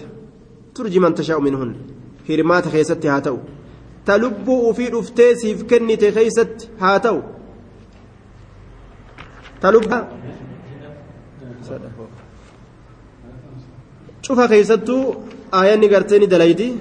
[0.74, 1.76] ترجي من تشاء منهن
[2.28, 3.36] هرمات خيست هاتو
[4.06, 7.20] تلبو في رفتيسيف كنت خيست هاتو
[9.62, 10.08] تلبها
[14.22, 15.14] شوفها خيستو
[15.54, 16.72] آياني قرتيني دليدي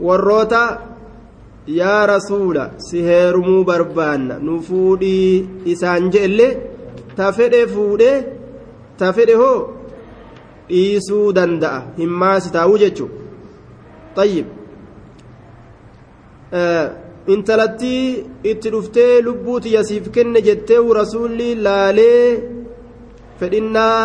[0.00, 0.62] warroota
[1.66, 6.52] yaa rasuula si heerumuu barbaanna nu fuudhii isaan je'ellee
[7.16, 8.16] ta fedhe fuudhee
[8.98, 9.58] ta fedhe hoo
[10.70, 13.10] dhiisuu danda'a hin maasi taa'uu jechuun
[14.18, 14.46] tayyib
[17.34, 18.02] intalattii
[18.52, 22.26] itti dhuftee lubbuu tiyyasiif kenne jettee rasuulli laalee
[23.40, 24.00] fedhinnaa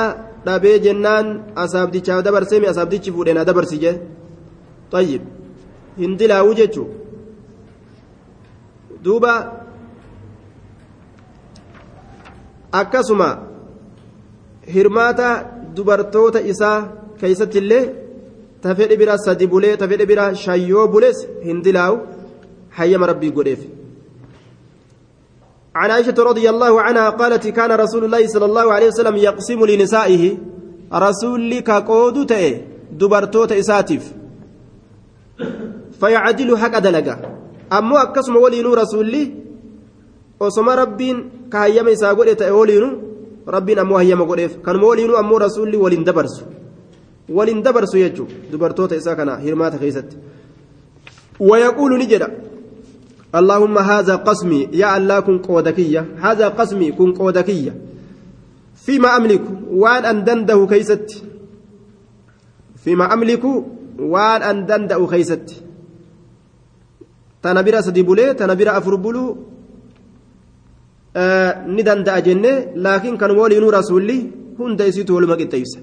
[0.46, 1.28] dhabee jennaan
[1.66, 3.96] asaabdichaaf dabarsee mi asaabdichi fuudhee na dabarsi jee
[4.96, 5.24] tayyib
[6.02, 6.90] hin dilaa'uu jechuun.
[9.04, 9.34] duuba
[12.82, 13.30] akkasuma
[14.75, 15.29] hirmaata
[15.77, 16.79] dubartoota isaa
[17.21, 17.85] keeysatti illee
[18.63, 21.97] ta fedhe bira sadi bulee ta fedhe bira shayyoo bules hin dilaa'u
[22.79, 23.63] hayyama rabbii godheef
[25.77, 30.23] عن عائشة رضي الله عنها قالت كان رسول الله صلى الله عليه وسلم يقسم لنسائه
[30.93, 32.61] رسول كقود تئ
[33.01, 34.03] دبرتوت إساتف
[36.01, 37.17] فيعدل حق دلقه
[37.71, 39.35] ammoo akkasuma waliinuu rasuulli
[40.41, 42.89] osoma rabbiin ka hayyama isaa godhe ta'e waliinu
[43.48, 46.44] rabbiin ammoo hayyama godheef kanuma waliinuu ammoo rasuulli waliin dabarsu
[47.30, 50.18] waliin dabarsu jechuun dubartoota isaa kana hirmaata keessatti
[51.50, 52.24] ويقول نجد
[53.36, 57.74] اللهم هذا قسمي يا الله كن قودكية هذا قسمي كن قودكية
[58.86, 61.24] فيما أملك وان أن دنده كيست
[62.84, 63.44] فيما أملك
[64.00, 65.48] وان أن دنده كيست
[68.06, 69.51] bulee tana bira afur buluu
[71.76, 74.18] ni danda'a jenne laakiin kan waliinuu rasuulli
[74.58, 75.80] hunda isiitu waluma qixxeessa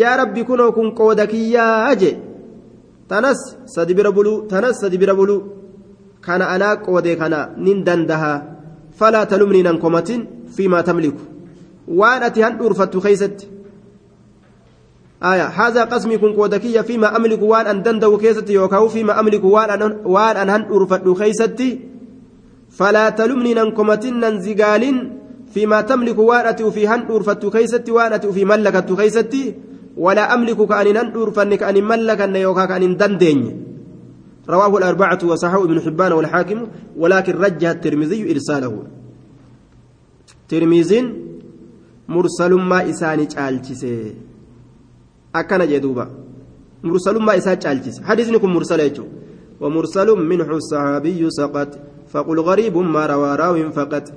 [0.00, 2.10] yaa rabbi kunoo kun qooda kiyyaa je
[3.08, 3.40] tanas
[3.74, 5.40] sadi bira buluu tanas sadi bira buluu
[6.20, 8.32] kana anaa qoodee kana nin dandaha
[8.98, 11.22] falaa talumnii nan komatin fiimaa tamliku
[12.00, 13.60] waan ati han dhuurfattu keeysatti
[15.20, 19.70] آية هذا قسمي كن قودكية فيما أملك وان أن دندو كيستي يوكاو فيما أملك وان
[19.70, 21.89] أن وان أن هن أرفد خيستي
[22.78, 24.84] فلا تلمني ننكمتن ننزقال
[25.54, 29.44] فيما تملك وان أتي في هن أرفد خيستي وان أتي في ملكة خيستي
[30.04, 33.40] ولا أملك كأن هن أرفد كأن ملكا يوكا كأن دندين
[34.48, 36.58] رواه الأربعة وصححه ابن حبان والحاكم
[36.96, 38.74] ولكن رجح الترمذي إرساله.
[40.48, 41.00] ترمذي
[42.08, 43.26] مرسل ما إساني
[45.32, 46.08] akkana jee duuba
[46.82, 49.19] mursalummaa isaa caalchise hadiisni kun mursala jechuudha
[49.60, 54.12] ومرسل منه الصحابي سقط فقل غريب ما روى راو فقط.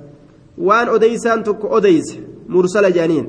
[0.58, 3.26] وان أديسان تك أديس مرسل جانين.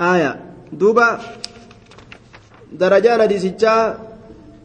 [0.00, 0.40] آية
[0.72, 1.18] دوبا
[2.72, 3.98] درجان ديسجا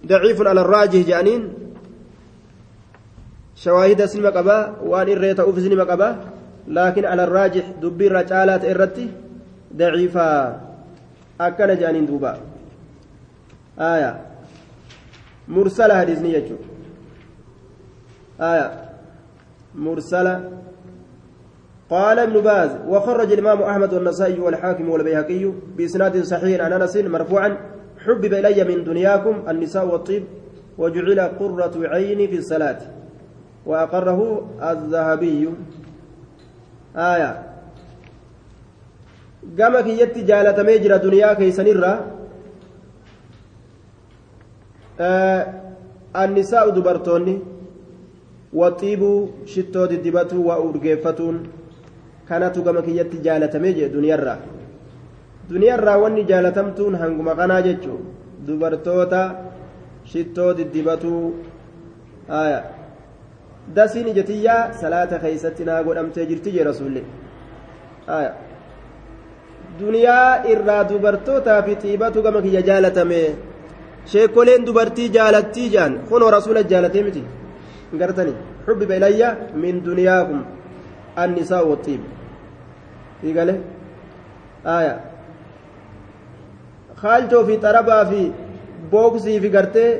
[0.06, 1.54] ضعيف على الراجح جانين.
[3.56, 6.10] شواهد سلم قبا وان إريت أوف سلم قبا
[6.68, 9.08] لكن على الراجح دبي الرجالات إرتي
[9.76, 10.60] ضعيفة.
[11.42, 12.38] أكن جانين دوبا.
[13.80, 14.35] آية
[15.48, 16.56] مرسلة حديث نيجو
[18.42, 18.68] آية
[19.76, 20.52] مرسلة
[21.90, 27.58] قال ابن باز وخرج الإمام أحمد والنسائي والحاكم والبيهقي بإسناد صحيح عن أنس مرفوعا
[28.06, 30.24] حبب إلي من دنياكم النساء والطيب
[30.78, 32.80] وجعل قرة عيني في الصلاة
[33.66, 35.50] وأقره الذهبي
[36.96, 37.56] آية
[39.54, 41.92] gama kiyyatti jaalatamee jira duniyaa keeysanirra
[45.00, 47.36] annisaa'u dubartoonni
[48.62, 51.40] waxiibuu shittoo diddibatuu waa urgeeffatuun
[52.30, 54.38] kanatu gama kiyyatti jaalatamee jedhe duniyaarraa
[55.50, 58.00] duniyaarraa wanni jaalatamtuun hanguma kanaa jechuu
[58.48, 59.22] dubartoota
[60.14, 61.22] shittoo diddibatuu
[63.76, 67.04] dasiin ijatiyyaa salaata keeysatti naa godhamtee jirti jee rasulli
[68.08, 68.32] aya
[69.80, 73.22] duniyaa irraa dubartootaa fi xiibatu gama kiyya jaalatame
[74.12, 77.24] sheekoleen dubartii jaalattii jaan kunoo rasula jaalatee miti
[78.02, 78.34] gartani
[78.66, 79.30] xubbiba ilayya
[79.64, 80.40] min duniyaakum
[81.24, 82.02] annisaa waxiib
[83.30, 83.56] igale
[84.78, 84.94] aya
[87.02, 88.22] kaalchoo fi xarabaa fi
[88.92, 89.92] booksii fi gartee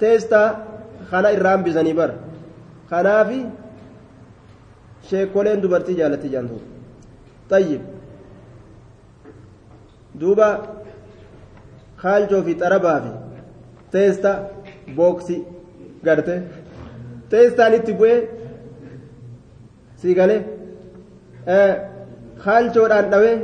[0.00, 0.46] teestaa
[1.10, 2.10] kana irraan bisanii bar
[2.90, 3.40] kanaafi
[5.08, 6.56] sheekoleen dubartii jaalatti jaantu
[7.50, 7.82] tayyib
[10.20, 10.48] duuba
[12.46, 13.10] fi xarabaa fi
[13.92, 14.30] teesta
[14.96, 15.36] booksi
[16.06, 16.34] garte
[17.30, 18.18] teestaan itti bu'ee
[20.00, 20.40] sii galee
[22.44, 23.36] kaalchoodhaan dhawee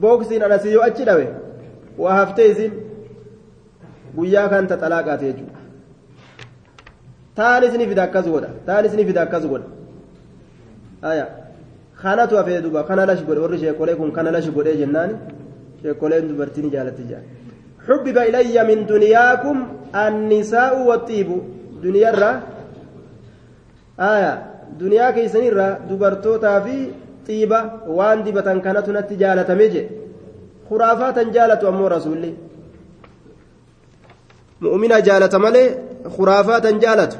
[0.00, 1.26] booksiin anasii yoo achi dhawe
[2.02, 2.72] waa haftee isin
[4.16, 5.58] guyyaa kan ta xalaaqaate jechuudha
[7.38, 9.68] taan isini fida akkas godha taan isini fida akkas godha
[11.12, 11.26] aya
[12.02, 15.14] kanatu hafee duba kana lashi godhe warri sheekolee kun kana lashi godhee jennaani
[15.84, 17.24] sheekoleen dubartiin jaalatti jaa.
[17.88, 19.56] حبب إلي من دنياكم
[19.94, 21.28] النساء والطيب
[21.84, 22.32] دنيا الرا
[24.00, 24.32] آية
[24.80, 26.76] دنيا كيسن الرا دبرتوتا في
[27.28, 27.60] طيبة
[27.96, 29.82] وان دبة كانت نتجالة مجي
[30.70, 32.32] خرافات جالة أمو رسولي
[34.64, 35.64] مؤمنة جالة ملي
[36.16, 37.12] خرافات جالة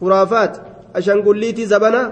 [0.00, 0.54] خرافات
[0.96, 2.02] أشنقليتي زبنا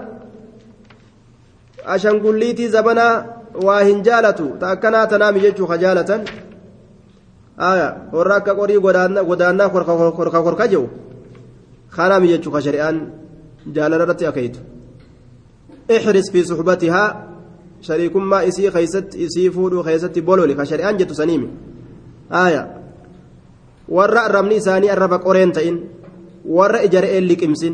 [1.95, 3.07] أشنقليتي زبنا
[3.55, 6.23] واهن جالة تأكنا تنام جيتشو خجالة
[7.59, 10.87] آية وراك قري غدانا غدانا خرخا خرخا خرخا جو
[11.89, 13.09] خرام جيتشو خشريان
[13.67, 14.57] جالة رتي أكيد
[15.91, 17.27] احرص في صحبتها
[17.81, 21.49] شريك ما إسي خيست إسي فودو خيست بولولي خشريان جتو سنيمي
[22.31, 22.81] آية
[23.91, 25.77] warra arrabni isaanii arraba qoreen ta'in
[26.45, 27.73] warra ija re'een liqimsin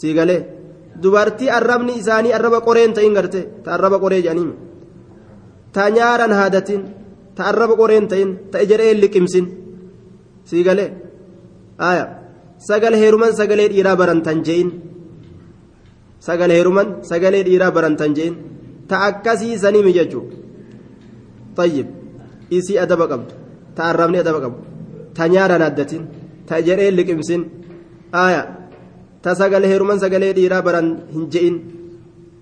[0.00, 0.40] sii galee
[1.02, 4.50] dubartii arrabni isaanii arraba qoreen ta'in garte ta arraba qoree jedhaniin.
[5.74, 6.80] Ta nyaaran haadatin
[7.36, 9.46] ta arraba qoreen ta'in ta ija re'een liqimsin
[10.48, 10.90] sii galee?
[11.90, 12.04] Aya.
[12.68, 14.70] Sagal heeruman sagalee dhiiraa barantan je'in.
[16.26, 18.34] Sagal heeruman sagalee dhiiraa barantan je'in.
[18.88, 20.24] Ta akkasii saniimi jechuu
[21.56, 21.88] tayyib.
[22.56, 23.32] Isii adaba qabdu.
[23.76, 24.60] Ta arrabni adaba qabdu.
[25.16, 26.02] Ta nyaaran addatin
[26.48, 27.42] ta jedhee liqimsin
[28.24, 28.42] aya
[29.22, 31.56] ta sagalee heeruman sagalee dhiiraa baran hin je'in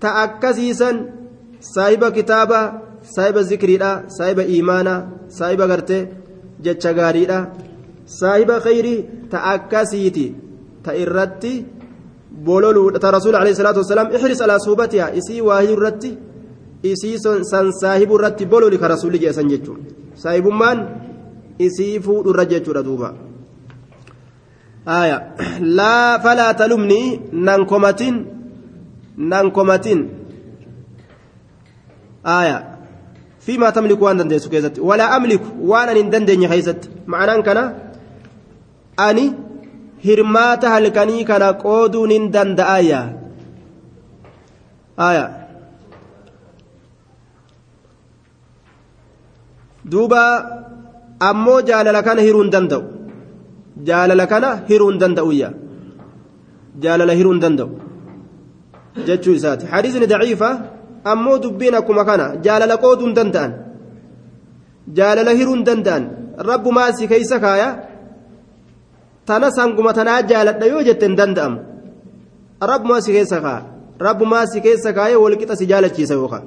[0.01, 0.95] ta akkasiisan
[1.73, 2.59] saahiba kitaaba
[3.15, 4.99] saahiba zikriidha saahiba iimaanaa
[5.37, 6.03] saahiba gartee
[6.65, 7.39] jecha gaariidha
[8.19, 10.25] saahiba khayrii ta akkasiiti
[10.85, 11.53] ta irratti
[12.47, 16.11] bololuudha ta rasuul alayhi salaatu wasalaam ihris alaa suubatiha isii waahii irratti
[16.91, 17.17] isii
[17.51, 19.83] san saahibu irratti bololi ka rasuulli jeesan jechuudha
[20.23, 20.79] saahibummaan
[21.67, 23.09] isii fuudhurra jechuudha duuba
[27.65, 28.15] komatin
[29.17, 29.99] nan komatin
[32.23, 32.57] aya
[33.45, 37.63] fiimaa tamliku waan dandeessu keessatti walaa amliku waan ani hin dandeenye keessatti ma'anaan kana
[39.07, 39.25] ani
[40.05, 43.01] hirmaata halkanii kana qooduun hin danda'aya
[45.09, 45.25] aya
[49.91, 50.23] duuba
[51.31, 52.51] ammoo jaalala kana hiruu hin
[53.87, 55.49] jaalala kana hiruu hin danda'uyya
[56.83, 57.69] jaalala hiruu hin danda'u
[59.07, 60.49] jechuu isaati hadiisni daciifa
[61.11, 63.51] ammoo dubbiin akkuma kana jaalala qooduu hin danda'an
[64.99, 66.03] jaalala hiruu hin danda'an
[66.51, 67.69] rabbumaa si keeysa kaaya
[69.25, 71.59] tana sanguma tanaa jaaladha yoo jette hin danda'amu
[72.71, 73.63] rabbumaa si keessa kaaya
[74.07, 76.45] rabbumaa si keessa kaayee walqixa si jaalachiisa yookaan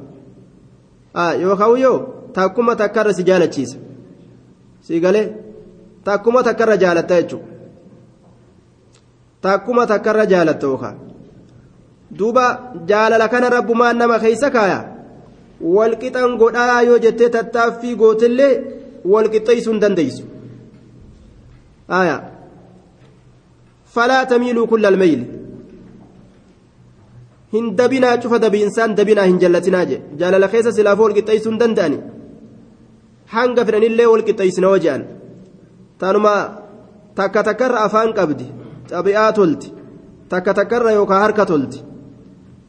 [1.44, 1.96] yookaan yoo
[2.36, 3.76] takkuma takkarra si jaalachiisa.
[4.86, 5.26] sii galee
[6.04, 7.48] takkuma takkarra jaalatta jechuudha
[9.46, 10.96] takkuma takkarra jaalatta yookaan
[12.18, 12.46] duuba
[12.90, 14.78] jaalala kana rabbumaan nama keeysa kaaya
[15.76, 18.52] walqixan godhaa yoo jettee tattaaffii gootillee
[19.12, 20.24] walqixxeeysuu hin dandeeysu
[22.00, 22.16] aya
[23.94, 25.26] falaa tamiiluu kulla almeyli
[27.54, 31.98] hin dabinaa cufa dabiinsaan dabinaa hin jallatinaa je jaalala keessa silaafuu walqixxeeysuu hin danda'ani
[33.34, 34.80] hanga fedhanillee walqixxeeysina hoo
[36.02, 36.58] je'an tanuma
[37.14, 38.46] takka takkarra afaan qabdi
[38.90, 39.74] xabi'aa tolti
[40.28, 41.84] takka takkarra yookaan harka tolti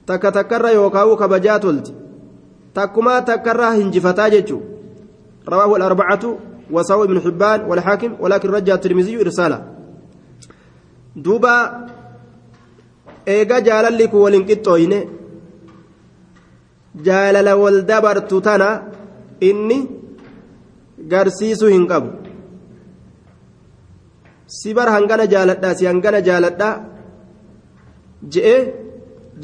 [0.05, 1.93] takka takkarra yookaan kabajaa tolti
[2.73, 4.73] takkumaa takkarraa hinjifataa jechuun
[5.49, 6.37] رواه الأربعة
[6.71, 9.59] وسوى ابن حبان والحاكم ولكن رجع الترمذي إرساله
[11.15, 11.87] دوبا
[13.27, 14.93] إيجا جالل كو ولنكتوين
[16.95, 18.69] جالل والدبرت تنا
[19.43, 20.03] إني
[21.03, 22.22] hin qabu
[24.59, 26.69] si bar hangana jaaladha si hangana jaaladha
[28.33, 28.57] je'e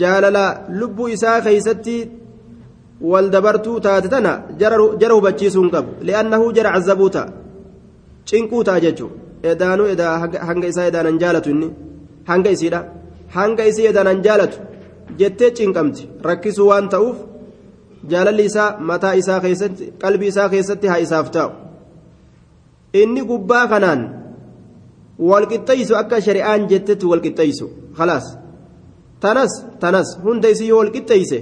[0.02, 0.44] jaalala
[0.80, 1.96] lubbuu isaa keeysatti
[3.12, 4.32] wal dabartuu taate tana
[5.02, 7.28] jara hubachiisuu hin qabu li'annahu jara cazabuu ta'a
[8.30, 9.12] cinquu ta'a jechuu
[9.52, 10.16] edaanuu edaa
[10.50, 11.70] hanga isaa edaanan jaalatu inni
[12.30, 12.82] hanga isiidha
[13.38, 14.58] hanga isii edaanan jaalatu
[15.20, 17.18] jettee cinqamti rakkisuu waan ta'uuf
[18.12, 21.52] jaalalli isaa mataa isaa keessatti qalbii isaa keessatti haa isaaf ta'u
[23.02, 24.02] inni gubbaa kanaan
[30.26, 31.40] hunda isii yoo walqixxeeyse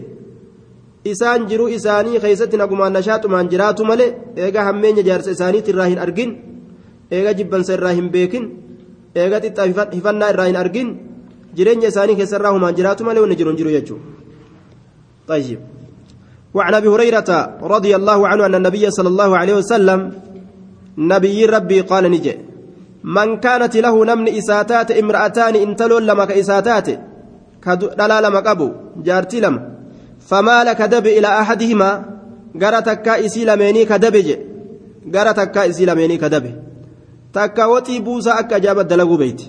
[1.12, 4.10] isaan jiruu isaanii keessatti nagumaan nashaaxumaan jiraatu malee
[4.44, 6.32] eega hammeenya jaarsa isaaniitti irraa hin argin
[7.12, 8.46] eega jibbansa irraa hin beekin
[9.22, 10.90] eega xixxaa hifannaa irraa hin argin
[11.58, 14.06] jireenya isaanii keessa irraa humaan jiraatu malee wanni jiru hin jiru jechuudha.
[16.58, 17.30] وعن ابي هريره
[17.62, 20.00] رضي الله عنه ان النبي صلى الله عليه وسلم
[20.98, 22.34] نبي ربي قال نجي
[23.04, 26.88] من كانت له نمن إساتات امرأتان انتلون لما كإساتات
[27.64, 28.72] كدلا لما قبو
[29.06, 29.62] جارتي لما
[30.20, 32.06] فمال كدب إلى أحدهما؟
[32.62, 34.28] غرتك اسي لميني كدبج
[35.16, 36.46] غرتك اسي لميني كدب.
[37.34, 39.42] تكا وتي بوسا أكا جاب دلغو بيت.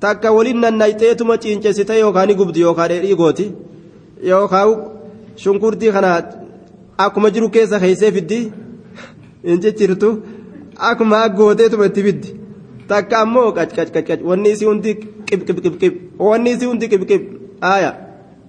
[0.00, 3.52] تكا ولين نايتيتما تشينچسيتا يوكاني غبدي يوكاني ريغوتي
[4.22, 4.98] يوكاو
[5.38, 6.10] shunkurtii kana
[6.98, 8.38] akkuma jiru keessa keeysee fiddi
[9.48, 10.08] hin ciccirtu
[10.88, 12.34] akkuma gooteetuma itti fiddi
[12.90, 14.90] takka ammoo qacqacqacqac wanni isii hundi
[15.28, 15.94] qibqibqibqib
[16.28, 17.22] wanni isii hundi qibqib
[17.72, 17.90] aaya.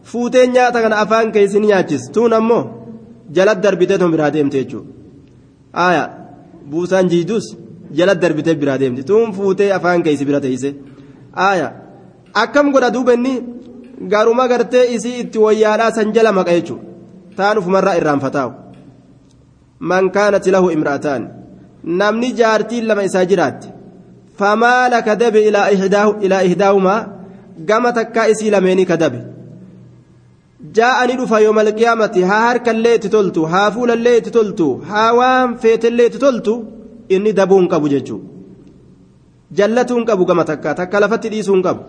[0.10, 2.04] Fuuteen nyaata kana afaan keeysi ni nyaachis.
[2.16, 2.64] Tuun ammoo
[3.36, 4.92] jalat darbiteetuma biraa deemte jechuudha
[5.86, 6.04] aaya.
[6.72, 7.46] Buusaan jiidus
[7.98, 9.04] jalat darbitee biraa deemti.
[9.10, 10.70] Tuun fuutee afaan keeysi bira teeyse.
[11.48, 11.68] Aaya.
[12.34, 13.14] Akkam godha duuba
[14.12, 16.86] garuma gartee isii itti wayyaadhaa san jala maqa jechuudha
[17.38, 18.54] taan ufumarraa irraanfataawu
[19.80, 21.24] man kaanati lahu imra'ataan.
[21.84, 23.26] Namni jaartiin lama isaa
[24.40, 25.44] jiraatte famaala kadabe
[26.24, 27.06] ilaa ihdaahumaa
[27.66, 29.20] gama takkaa isii lameenii kadabe
[30.74, 36.06] jaa'ani dhufa yooma alqiyaamati haa harkallee itti toltu haa fuulallee itti toltu haa waan feetellee
[36.06, 36.66] itti toltu
[37.10, 38.28] inni dabuu hin qabu jechuudha
[39.52, 41.82] jallatuu hin qabu gama takkaa takka lafatti dhiisuu hin qabu.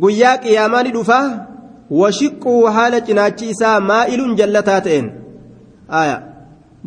[0.00, 1.46] guyyaa qiyaamaa ni dhufaa
[1.90, 5.10] washiqquu haala cinaachi isaa maa'iluun jallataa ta'een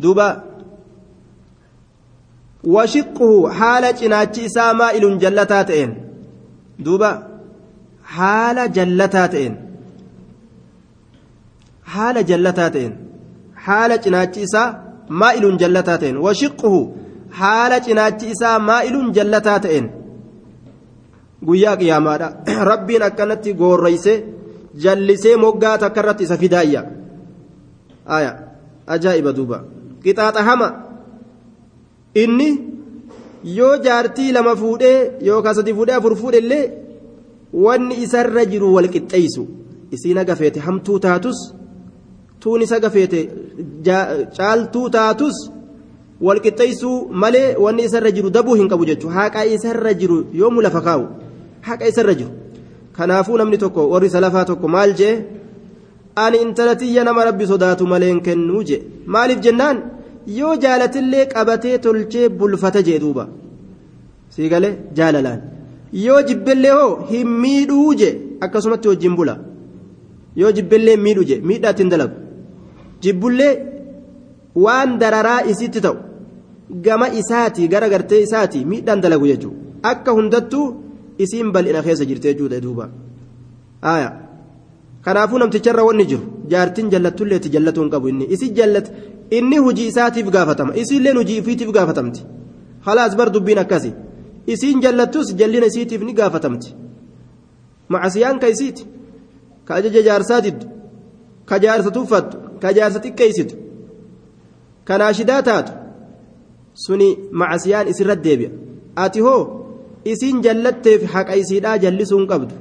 [0.02, 0.47] duuba
[2.64, 5.96] washiqquu haala cinaachi isaa maa'iluun jallataa ta'een.
[6.84, 7.10] Duuba
[8.16, 9.58] haala jallataa ta'een.
[11.82, 12.94] Haala jallataa ta'een.
[13.66, 14.74] Haala cinaachi isaa
[15.08, 16.18] maa'iluun jallataa ta'een.
[16.26, 16.80] Washiqquu
[17.30, 19.90] haala cinaachi isaa maa'iluun jallataa ta'een.
[21.46, 22.32] Guyyaa qiyaamaadha
[22.70, 24.14] rabbiin akkanatti goorreyse
[24.82, 26.82] jallisee moggaa takka irratti isa fidaayya
[28.06, 28.32] aya
[28.86, 29.62] ajaa'iba duuba.
[30.02, 30.87] Qixaaxa hama
[32.14, 32.48] inni
[33.58, 34.98] yoo jaartii lama fuudhee
[35.28, 36.64] yookaan sadi fuudhee afur fuudhe illee
[37.52, 39.46] wanni isarra jiru wal qixxeessu.
[39.94, 41.38] Isiin agafeete hamtuu taatus
[42.40, 43.20] tuun isa gafeete
[44.36, 45.36] caaltuu taatus
[46.26, 50.80] wal qixxeessuu malee wanni isarra jiru dabuu hin qabu jechuudha haqa isarra jiru yoomuu lafa
[50.80, 51.04] kaa'u.
[51.60, 52.30] Haqa isarra jiru.
[52.96, 55.14] Kanaafuu namni tokko warri salafaa tokko maal jee?
[56.16, 58.82] Ani intala tiyya nama rabbi sodaatu maleen kennuu jee.
[59.06, 59.76] Maaliif jennaan
[60.36, 63.24] yoo jaalatillee qabatee tolchee bulfata jee duuba
[64.36, 65.40] sii galee jaalalaan
[66.04, 68.14] yoo jibbellee hoo hin miidhuu jee
[68.46, 69.34] akkasumatti wajjin bula
[70.40, 72.16] yoo jibbellee miidhu jee miidhaatti hin dalagu
[73.06, 73.52] jibbullee
[74.64, 75.96] waan dararaa isitti ta'u
[76.86, 80.66] gama isaati gara gartee isaati miidhaan dalagu jechuudha akka hundattuu
[81.26, 82.84] isiin bal'ina keessa jirti jechuudha duuba
[85.04, 88.90] kanaafuu namticharra wanni jiru jaartiin jallattullee itti jallatuu hin qabu inni isi jallate
[89.38, 92.20] inni hojii isaatiif gaafatama isiilleen hojii ifiitiif gaafatamti
[92.86, 93.90] halaas bar dubbiin akkasi
[94.54, 96.74] isiin jallattus jallina isiitiif ni gaafatamti
[97.94, 98.82] macasiyaan ka isiiti
[99.66, 100.66] ka ajaja jaarsaa diddu
[101.48, 103.54] ka jaarsa tuffattu ka jaarsa xiqqeeysitu
[104.86, 105.72] ka naashidaa taatu
[106.84, 107.08] suni
[107.40, 108.50] macasiyaan isirra deebi'a
[109.04, 109.42] ati hoo
[110.12, 112.54] isiin jallatteef haqa isiidhaa jallisuu hin qabdu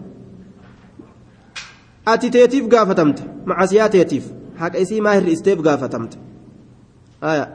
[2.13, 4.25] ati teetiif gaafatamta macasiyaa teetiif
[4.61, 6.17] haqa isii maa hir'isteef gaafatamta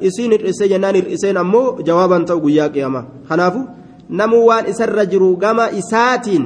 [0.08, 3.60] isiin hir'isee jennaan hir'iseen ammoo jawaaban ta'u guyyaa qiyamaa kanaafu
[4.20, 6.44] namuu waan isarra jiru gama isaatiin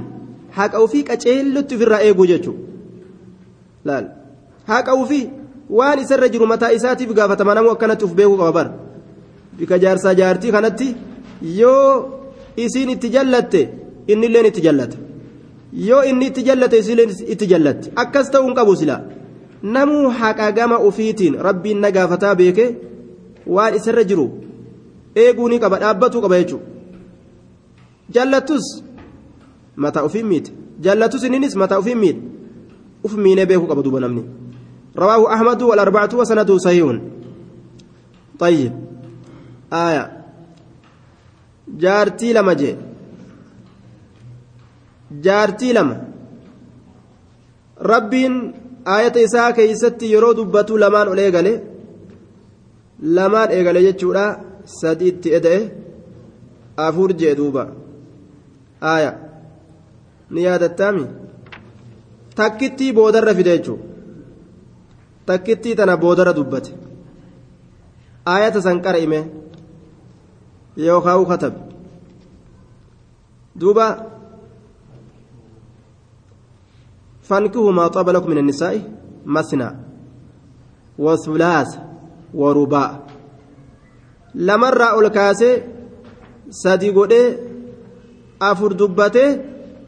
[0.59, 3.96] haqa ofii qaceellutti ofirraa eeguu jechuudha
[4.72, 5.24] haqa ofii
[5.78, 8.70] waan isarra jiru mataa isaatiif gaafatama namuu akkanatti uf beekuu qaba bara.
[9.59, 10.88] Bika jaarsaa jaartii kanatti
[11.61, 11.90] yoo
[12.64, 13.61] isiin itti jallatte
[14.12, 14.96] innilleen itti jallata
[15.89, 16.99] yoo inni itti jallate isiin
[17.34, 19.01] itti jallatti akkas ta'uu hin qabu silaa
[19.76, 22.66] namuu haqa gama ofiitiin rabbiin na gaafataa beeke
[23.55, 24.28] waan isarra jiru
[25.24, 26.66] eeguu ni qaba dhaabbatuu qaba jechuudha
[28.18, 28.68] jallattus
[29.76, 30.51] mataa ofiin miite
[30.88, 32.22] jallattus inninis mataa ofiin miidhe
[33.03, 34.24] uf miinee beekuu qaba duuba namni
[34.97, 36.99] رواه أحمد والأربعة وسنده صحيح
[38.39, 38.72] طيب
[39.74, 40.24] آية
[41.68, 42.53] جارتي لما
[45.12, 46.04] جي جارتي لما
[47.80, 48.54] ربين
[48.86, 51.62] آية إساء كيستي يرو دبتو لمان أوليغالي
[53.00, 55.70] لمان إيغالي جتشورا سديد إدئه
[56.78, 57.72] أفور جدوبا
[58.82, 59.12] آية
[60.30, 61.07] نيادة تامي
[62.36, 63.76] تكتي بودر في ديجو
[65.26, 66.72] takkittii tana boodara dubbate.
[68.32, 69.20] Aayata san qara'ime
[70.76, 71.59] yookaan katabe
[73.61, 74.16] duuba.
[77.26, 78.82] فانكحوا ما طاب لكم من النساء
[79.26, 79.70] مثنى
[80.99, 81.78] وثلاث
[82.34, 82.99] ورباع
[84.36, 85.64] لمرة الكاسي
[86.49, 87.38] سادي غودي
[88.41, 89.39] أفر دبته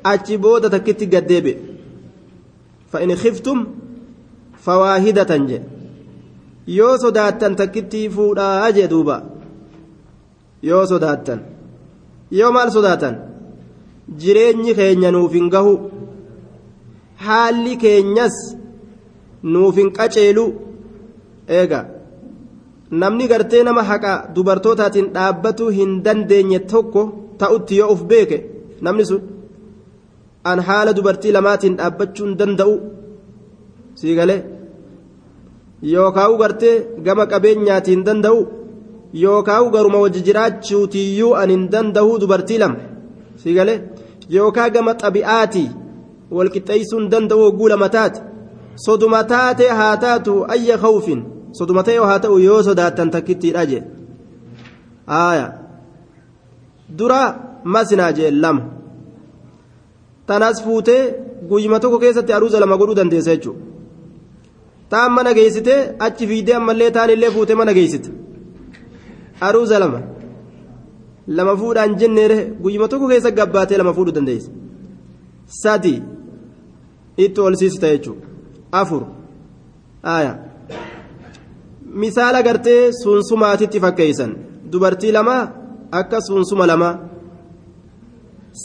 [0.05, 1.55] أجبودة تكتي قديبه
[2.91, 3.65] فإن خفتم
[4.65, 5.67] fawaahidatan jedhe
[6.77, 9.15] yoo sodaattan takkittii fuudhaa jee duuba
[10.69, 11.41] yoo sodaattan
[12.39, 13.17] yoo maal sodaatan
[14.21, 15.73] jireenyi keenya nuuf hin gahu
[17.26, 18.36] haalli keenyas
[19.52, 20.44] nuuf hin qaceelu.
[21.58, 21.80] Eega
[23.00, 27.02] namni gartee nama haqa dubartootaatiin dhaabbatuu hin dandeenye tokko
[27.40, 28.38] ta'utti yoo uf beeke
[28.84, 29.22] namni sun
[30.50, 32.74] an haala dubartii lamaatiin dhaabbachuu hin danda'u.
[34.00, 34.40] Sii galee
[35.92, 38.40] yookaan gartee gama qabeenyaatiin danda'u
[39.24, 42.78] yookaan garuma wajji jiraachuutiyyuu an hin danda'u dubartii lama.
[43.42, 43.78] Sii galee
[44.36, 45.68] yookaan gama xabi'aatii
[46.36, 48.20] walqixxeessuu hin danda'u hogguu lama taate
[48.86, 51.22] soduma taatee haa taatu ayya khawfin.
[51.52, 53.82] Soduma ta'e haa ta'u yoo sodaattan takkittiidha jee.
[55.06, 55.46] Haaya
[56.98, 57.20] dura
[57.64, 58.62] masinaa jee lama.
[60.26, 61.02] Tanas fuutee
[61.48, 63.64] guyyuma tokko keessatti aruuza lama godhuu dandeessa jechuudha.
[64.90, 65.74] taan mana geessite
[66.06, 68.10] achi fiidee ammallee taan fuute mana geessite.
[69.40, 70.00] Aruuza lama.
[71.36, 74.50] Lama fuudhaan jenneere guyyuma tokko keessa gabbaatee lama fuudhuu dandeessa.
[75.62, 75.94] Sadi
[77.24, 78.26] itti ol siisita jechuudha
[78.80, 79.02] afur
[82.02, 84.32] misaala gartee suunsumaatitti fakkeessan
[84.72, 85.36] dubartii lama
[86.00, 86.90] akka suunsuma lama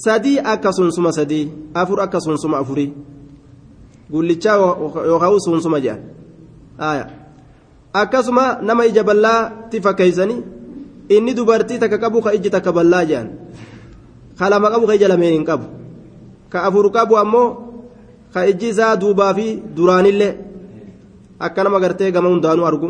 [0.03, 1.45] sadii akka suunsuma sadii
[1.81, 2.91] afur akka suunsuma afurii.
[4.13, 4.55] gullichaa
[5.09, 6.01] yookaan suunsuma jedhan
[7.93, 10.41] akkasuma nama ija bal'aatti fakkeessanii
[11.09, 13.29] inni dubartii takka qabu ka iji takka bal'aa jedhan
[14.37, 15.65] ka lama qabu ka ija lameen hin qabu
[16.49, 17.47] ka afur qabu ammoo
[18.33, 20.33] ka iji isaa duubaa fi duraanillee
[21.45, 22.89] akka nama gartee gama hundaanuu argu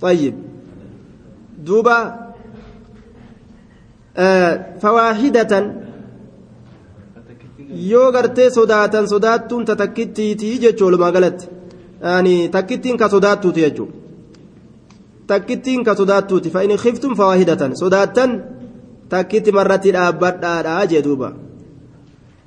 [0.00, 0.34] طيب
[1.66, 1.98] دوبا
[4.16, 4.52] آه
[4.82, 5.52] فواحدة
[7.92, 11.46] yoo gartee sodaatan sodaattuun ta takkittiitii jechuun walumaa galatti
[12.50, 13.94] takkittiin ka sodaattuuti jechuudha
[15.26, 18.30] takkittiin ka sodaattuuti fa'in khiftuun fawaahidatan sodaattan
[19.08, 21.28] takkitti marratti dhaabbadhaadhaa jee duuba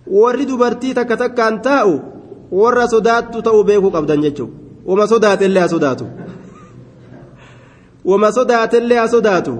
[0.09, 1.93] warri dubartii takka takkaan taa'u
[2.51, 4.53] warra sodaattu ta'uu beekuu qabdan jechuudha
[4.85, 6.05] wama sodaatellee haa sodaatu
[8.05, 9.55] wama sodaatellee haa sodaatu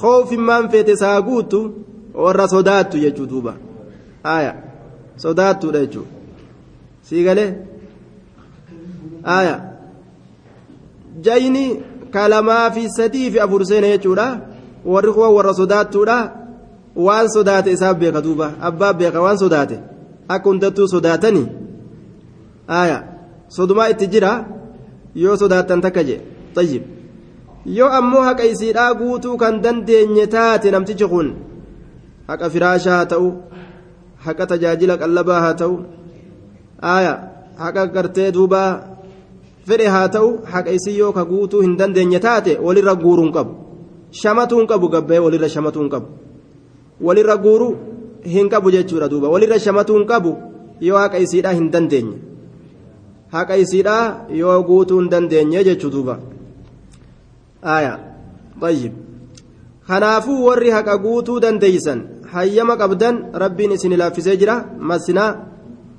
[0.00, 1.60] khoofimmaan feete saa guutu
[2.14, 3.54] warra sodaattu jechuudha duuba
[4.24, 4.56] aayaa.
[5.16, 6.10] sodaattuudha jechuudha
[7.08, 7.50] sii galee
[9.36, 9.54] aya
[11.20, 11.64] jayni
[12.10, 14.26] kalamaa fi sadii fi afur seena jechuudha
[14.84, 16.18] warri kuwa warra sodaattuudha
[16.96, 19.76] waan sodaate isaaf beeka duuba abbaa beeka waan sodaate
[20.34, 21.46] akka hundattuu sodaatanii
[22.80, 22.98] aya
[23.56, 24.30] sodumaa itti jira
[25.24, 26.20] yoo sodaattan takka jee
[26.54, 26.82] tayyib
[27.78, 31.28] yoo ammoo haqa isiidhaa guutuu kan dandeenye taate namtichi kun
[32.28, 33.30] haqa firaashaa haa ta'u
[34.26, 35.78] haqa tajaajila qallabaa haa ta'u
[36.94, 37.14] aaya
[37.62, 38.62] haqa gartee duuba
[39.68, 43.52] fedhe haa ta'u haqa isii yoo ka guutuu hin dandeenye taate walirra guuruun qabu
[44.20, 46.25] shamatuun qabu gabbee walirra shamatuun qabu
[47.00, 47.68] walirra guuru
[48.24, 49.28] hin qabu jechuudha duuba.
[49.28, 50.36] Walirra shamatuu hin qabu
[50.80, 52.16] yoo haqa isiidhaa hin dandeenye.
[53.32, 56.18] Haqa isiidhaa yoo guutuu hin dandeenye jechuu duuba.
[57.62, 57.98] Aayaa
[58.60, 58.92] bayyib
[59.88, 62.00] kanaafuu warri haqa guutuu dandeeysan
[62.34, 64.56] hayyama qabdan rabbiin isin laaffisee jira
[64.90, 65.30] masinaa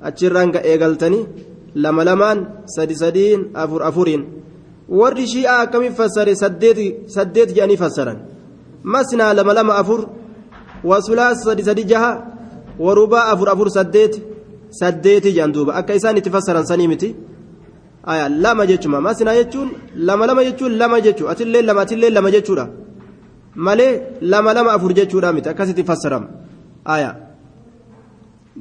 [0.08, 1.26] achirraan ga'ee galtanii
[1.84, 2.38] lama lamaan
[2.74, 4.22] sadi sadiin afur afuriin.
[4.98, 8.18] Warri shi'aa akkamii fassare saddeet jedhanii fassaran?
[8.82, 10.00] Masinaa lama lama afur.
[10.89, 12.11] wasulaas sadi sadi jaha
[12.85, 14.13] warubaa afur afur saddeet
[14.79, 17.09] saddeeti jedhan duuba akka isaan itti fassaran sanii miti
[18.11, 19.69] aya lama jechuma masnaa jechuun
[20.07, 22.65] lama lama jechuun lama jechuu atillee lama atillee lama jechuudha
[23.65, 23.93] malee
[24.31, 26.27] lama lama afur jechuudha miti akkasitti fassarama
[26.95, 27.11] aya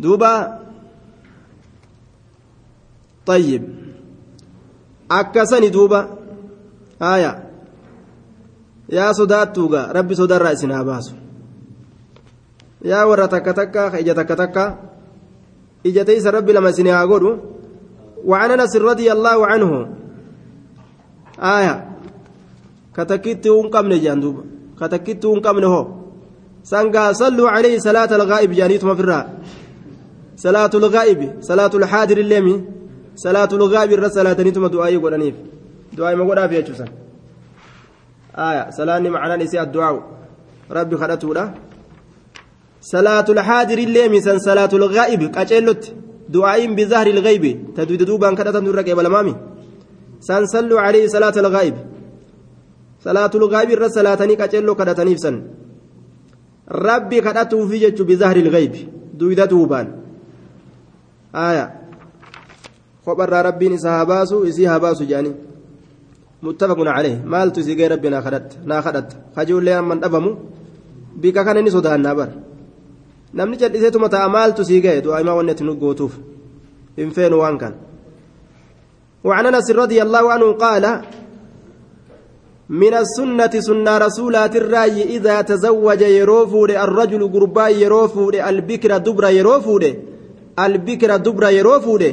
[0.02, 0.30] duuba
[3.26, 3.62] طيب
[5.08, 6.08] akkasani duuba
[7.00, 7.42] aya
[8.88, 11.14] yaa sodaattuuga rabbi sodarraa isin haa baasu
[12.81, 14.65] yaa warra takka takka ka ija takka takka.
[15.83, 17.57] Ija teeysa rabbi lama isin haa godhu.
[18.25, 19.89] وعن انس رضي الله عنه
[21.39, 21.75] آية
[22.95, 24.45] كتكيت ونقمن جاندوب
[24.79, 25.87] كتكيت ونقمن هو
[26.63, 29.25] سانغا صلوا عليه صلاة الغائب جانيتما في الراء
[30.35, 32.63] صلاة الغائب صلاة الحاضر الليمي
[33.15, 35.35] صلاة الغائب الرا صلاة نيتما دعاء يقولنيف
[35.93, 36.85] دعاء ما قول فيها
[38.35, 40.03] آية صلاة معنى نسي الدعاء
[40.71, 41.33] ربي خلته
[43.71, 45.83] الليمي سن صلاة الغائب كأجلت
[46.29, 49.35] دعاء بظهر الغيب تدويد دوبان كدتا نور قبل مامي
[50.19, 51.75] سن صلوا عليه صلاة الغائب
[52.99, 55.35] صلاة الغائب الرا صلاة نيكا كدتا نيفسن
[56.71, 58.73] ربي كدته في جج بظهر الغيب
[59.13, 59.87] دويد دوبان
[61.35, 61.65] آية
[63.05, 65.31] خبر ربي نسها باسو يسيها باسو جاني
[66.43, 70.37] متفق عليه مال تسيقي ربنا خدت نا خدت خجول لي من أبمو
[71.21, 72.29] بك كان نسودا النبر
[73.33, 75.75] namni jal'iseetuma ta'a maaltu sii gahe du'aa'imaa wanni ati nu
[76.97, 77.73] hin feenu waan kan
[79.27, 80.83] وعن أنس رضي الله عنه قال
[82.69, 89.83] من السنة سنة رسولات الرأي إذا تزوج يروفود الرجل قربا يروفود البكر دبر يروفود
[90.65, 92.03] البكر دبر يروفود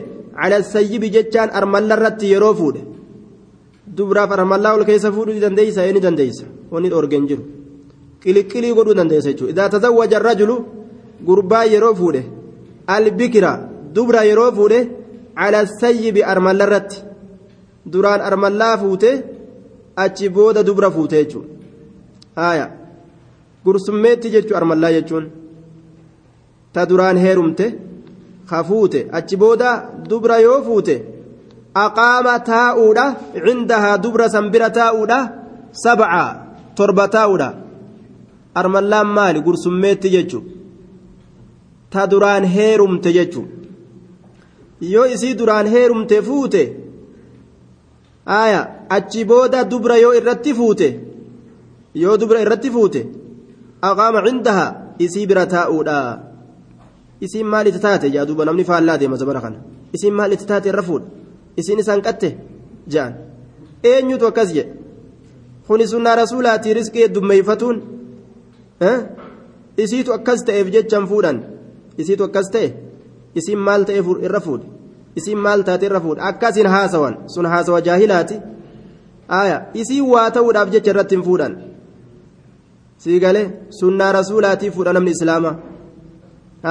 [0.43, 2.77] على السيب جتان أرمل الرت يروفود.
[3.99, 6.39] دبر فرمل الله كيس فود دنديس يعني دنديس
[6.73, 7.41] وني أورجنجر.
[8.23, 10.51] كلي كلي قدو دنديس إذا تزوج الرجل
[11.29, 12.23] gurbaa yeroo fuudhe
[12.97, 13.53] albikira
[13.95, 14.81] dubra yeroo fuudhe
[15.41, 17.05] cala sayyibi armallarratti
[17.93, 19.11] duraan armallaa fuute
[20.05, 21.47] achi booda dubra fuute jechuun
[23.65, 25.27] gursummeetti jechuun armallaa jechuun.
[26.73, 27.67] Ta duraan heerumte
[28.49, 29.71] ka fuute achi booda
[30.09, 30.95] dubra yoo fuute
[31.85, 33.05] aqaama taa'uudha
[33.45, 35.19] cindahaa dubra san bira taa'uudha
[35.85, 36.25] sabca
[36.77, 37.49] torba taa'uudha.
[38.55, 39.41] Armallaan maali?
[39.47, 40.45] Gursummeetti jechuun.
[41.95, 43.49] Ta duraan heerumte jechuun.
[44.93, 46.63] Yoo isii duraan heerumte fuute
[48.27, 48.61] aya
[48.97, 50.89] achi booda dubra yoo irratti fuute
[52.03, 53.01] yoo dubra irratti fuute
[53.89, 54.67] aqaama cindaha
[54.99, 55.99] isii bira taa'uudha.
[57.25, 59.59] Isiin maal itti taate jaa duuba namni faallaa deema zabana kana?
[59.95, 61.07] Isiin maal itti taate irra fuudha
[61.61, 62.29] isiin isaan qatte
[62.93, 63.13] jaan.
[63.91, 64.73] Eenyutu akkas jedhe?
[65.67, 67.77] Kuni sunnaa rasuulaatii riskii heddummeeyfatuun
[69.85, 71.39] isiitu akkas ta'eef jechan fuudhan
[72.01, 72.69] isiitu akkas ta'e
[73.35, 74.67] isiin maal ta'e irra fuudhe
[75.19, 78.41] isiin maal taate irra fuudhe akkasin haasawan sun haasawa jaahilaati
[79.29, 81.57] aya isiin waa ta'uudhaaf jecha irratti hin fuudhan
[83.03, 83.47] sii galee
[83.81, 85.57] sunnaa rasuulaatii fuudha namni islaamaa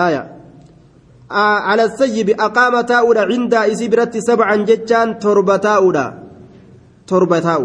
[0.06, 0.24] aya
[1.34, 6.06] على السيب أقام تاؤدا عند إسي برت سبعا جتان تربة تاؤدا
[7.08, 7.64] تربة تاؤ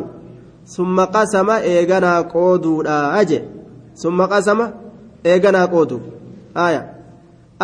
[0.67, 3.43] ثم قسم إيغانا قودودا أجي
[3.95, 4.71] ثم قسم
[5.27, 5.99] إيغانا قودو
[6.57, 6.98] آية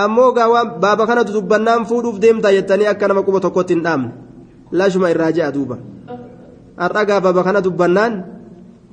[0.02, 4.10] ammoo gaawwan baaba kanatu dubbannaan fuudhuuf deemtaa jettanii akka nama quba tokkotti hin dhaamne.
[4.72, 5.76] Lashuma irraa je'a duuba.
[6.82, 8.12] Har'a gaa baaba kana dubbannaan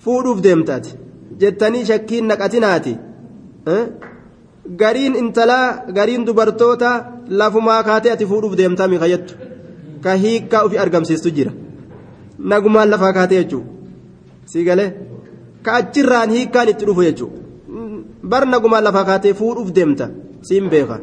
[0.03, 0.91] fuudhuuf deemtaati.
[1.41, 2.93] Jettanii shakkiin naqatinaati.
[4.81, 6.89] Gariin intalaa gariin dubartoota
[7.29, 9.33] lafumaa kaatee ati fuudhuuf deemtaa miikayyattu
[10.03, 11.51] ka hiikkaa ofii argamsiistu jira.
[12.39, 13.69] Nagumaan lafaa kaatee jechuudha
[14.45, 14.89] sii galee?
[15.63, 17.37] Ka achirraan hiikkaan itti dhufu jechuudha
[18.31, 20.07] bar nagumaan lafaa kaatee fuudhuuf deemta.
[20.41, 20.99] Siin beeka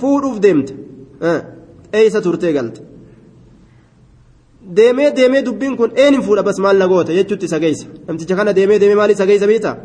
[0.00, 0.74] fuudhuuf deemte.
[1.92, 2.80] Eeysa turtee galte?
[4.76, 7.86] Deemee deemee dubbiin kun eenin fuudha bas maal nagoota jechuutti isa geessa.
[8.06, 9.76] Namticha kana deemee deemee maal isa geessa beektaa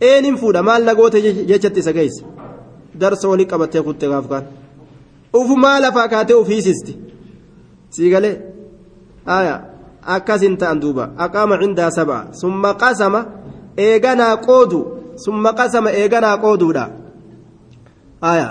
[0.00, 2.24] eenin fuudha maal nagoota jechatti isa geessa.
[3.00, 4.44] Darsa walii qabattee kutte gaaf kaan.
[5.34, 6.98] Ufumaa lafaa kaatee ufiisisti
[7.90, 8.36] sii galee?
[9.26, 9.60] Aya
[10.02, 11.10] akkasin ta'an duuba.
[11.16, 13.26] Aqaama cindaa sab'a summa qasama
[13.76, 14.80] eeganaa qoodu.
[15.24, 16.88] Summa qasama eeganaa qooduudha
[18.30, 18.48] aya.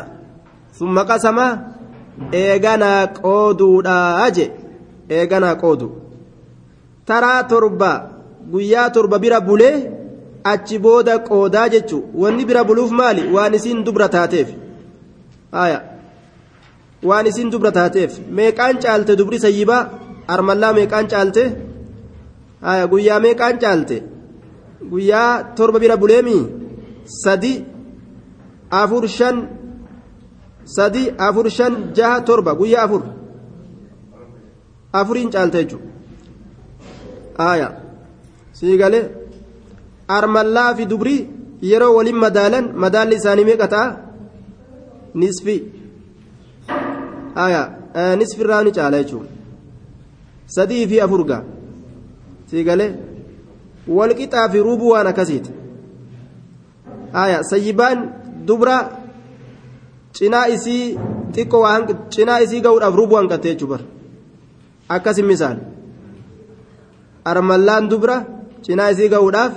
[0.77, 1.45] Summa qasama
[2.41, 3.95] eeganaa qooduudha
[4.35, 4.45] je
[5.17, 5.87] eeganaa qoodu.
[7.07, 7.91] Taraa torba
[8.51, 9.75] guyyaa torba bira bulee
[10.51, 11.97] achi booda qoodaa jechu.
[12.21, 13.23] Wanni bira buluuf maali?
[13.35, 14.49] Waan isiin dubra taateef.
[15.63, 15.79] Aya.
[17.03, 18.11] Waan isiin dubra taateef.
[18.37, 19.83] Meeqaan caalte dubri sayyibaa?
[20.27, 21.43] Armallaa meeqaan caalte?
[22.61, 23.97] Aya guyyaa meeqaan caalte?
[24.91, 26.37] Guyyaa torba bira buleemi
[27.23, 27.53] sadi
[28.81, 29.35] afur shan
[30.65, 33.03] sadi afur shan jaha torba guyyaa afur.
[34.93, 35.87] Afuriin caalte jechuudha.
[37.37, 37.69] Aya
[38.53, 39.09] sii galee
[40.07, 41.15] armallaa fi dubri
[41.61, 43.87] yeroo waliin madaalan madaalli isaanii meeqa ta'a?
[45.15, 45.57] Nisfi.
[47.35, 47.61] Aya
[48.19, 49.29] nisfi irraa ni caala jechuudha.
[50.55, 51.43] Sadii fi afurga
[52.49, 52.91] sii galee
[53.87, 55.51] walqixaa fi rubuu waan akkasiiti.
[57.13, 57.99] Aya sayyibaan
[58.47, 59.04] dubra
[60.17, 60.83] cinaa isii
[61.35, 61.81] xiqqoo waan
[62.15, 63.79] cinaa isii ga'uudhaaf rubuu hanqatte jechuudha
[64.95, 65.57] akkasin misaal
[67.31, 68.15] armallaan dubra
[68.65, 69.53] cinaa isii ga'uudhaaf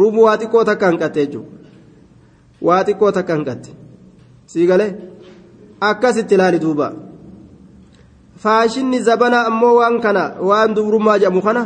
[0.00, 1.50] rubuu waa xiqqoo takka hanqatte jechuudha
[2.66, 3.70] waa xiqqoo takka hanqatte
[4.52, 4.90] sii galee
[5.90, 6.86] akkasitti ilaali duuba
[8.42, 11.62] faashinni zabana ammoo waan kana waan dubrummaa jedhamu kana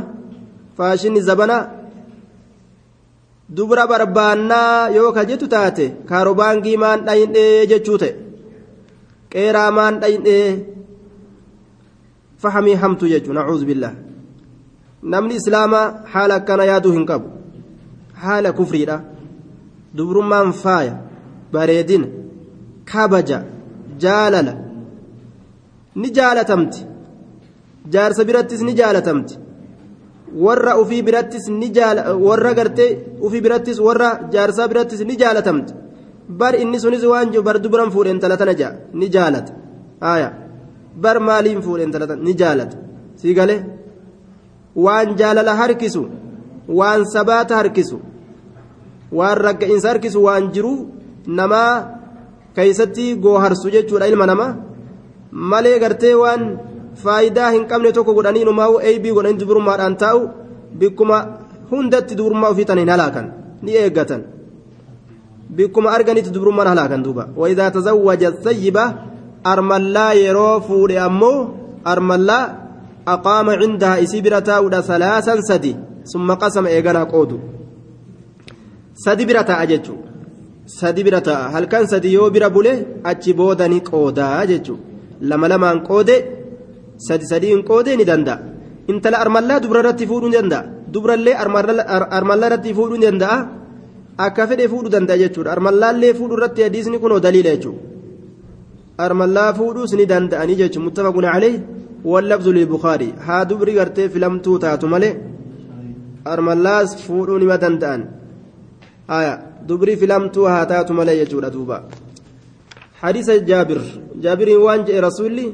[0.79, 1.57] faashinni zabana
[3.51, 8.13] dubra barbaannaa yoo ka jettu taate kaarobaangii maan dhayindhee jechuu ta'e
[9.33, 10.49] qeeraa maan dhayindhee
[12.43, 13.93] fahamii hamtu jechuun nacuudhu billah
[15.15, 17.29] namni islaamaa haala akkana yaaduu hin qabu.
[18.23, 18.97] Haala kufriidha.
[19.97, 20.95] Dubrummaan faaya
[21.53, 22.07] bareedina
[22.93, 23.39] kabaja
[24.05, 24.55] jaalala.
[26.01, 26.81] Ni jaalatamti.
[27.95, 29.39] Jaarsa birattis ni jaalatamti
[30.35, 31.71] warra ufii birattis ni
[32.27, 35.73] warra gartee ufii birattis warra jaarsaa birattis ni jaalatamti
[36.29, 39.53] bar inni sunis waan jiru bar dubran fuudhe intala tana jaa ni jaalata.
[40.01, 40.33] Aya
[40.97, 42.77] bar maaliin fuudhe intala tana ni jaalata.
[43.17, 43.61] Sii galee
[44.75, 46.03] waan jaalala harkisu
[46.69, 47.99] waan sabaata harkisu
[49.13, 50.73] waan ragga'insa harkisu waan jiru
[51.27, 51.73] namaa
[52.57, 54.57] keeysatti gooharsu jechuudha ilma namaa.
[55.31, 56.43] Malee gartee waan
[57.03, 60.23] faayidaa hin qabne tokko godhanii numaa'u eeybii godhanii dubrummaadhaan taa'u
[60.81, 61.19] bikkuma
[61.71, 63.27] hundatti dubrummaa ofii tana hin halaakan
[63.63, 64.23] ni eeggatan
[65.57, 68.85] bikkuma arganitti dubrummaan halaakan duuba waidaa tazawwaja sayyiba
[69.55, 71.39] armallaa yeroo fuudhe ammoo
[71.93, 72.45] armallaa
[73.15, 75.77] aqaama cindahaa isii bira taa'uudha salaasan sadi
[76.13, 77.37] summa qasama eeganaa qoodu
[79.05, 80.09] sadi bira taa'a jechuudha
[80.79, 82.73] sadi bira taa'a halkan sadi yoo bira bule
[83.11, 84.85] achi booda ni qoodaa jechuudha
[85.31, 86.17] lama lamaan qoode
[86.99, 88.39] sadi sadiin qoodee ni danda'a
[88.93, 91.37] intala armallaa dubra irratti fuudhuu ni danda'a dubrallee
[92.19, 93.39] armallaa irratti fuudhuu ni danda'a
[94.27, 97.83] akka fedhe fuudhuu danda'a jechuudha armallaallee fuudhuu irratti hadiisni kunoo daliila jechuudha
[99.07, 101.55] armallaa fuudhuus ni danda'anii jechuudha muttafaqun calee
[102.13, 105.15] wallabdu lilbukaarii haa dubri gartee filamtuu taatu malee
[106.35, 108.03] armallaas fuudhuu nima danda'an
[109.69, 111.79] dubri filamtuu haa taatu malee jechuudha duuba
[113.03, 113.81] حديث جابر
[114.25, 115.47] جابر وان جاء رسولي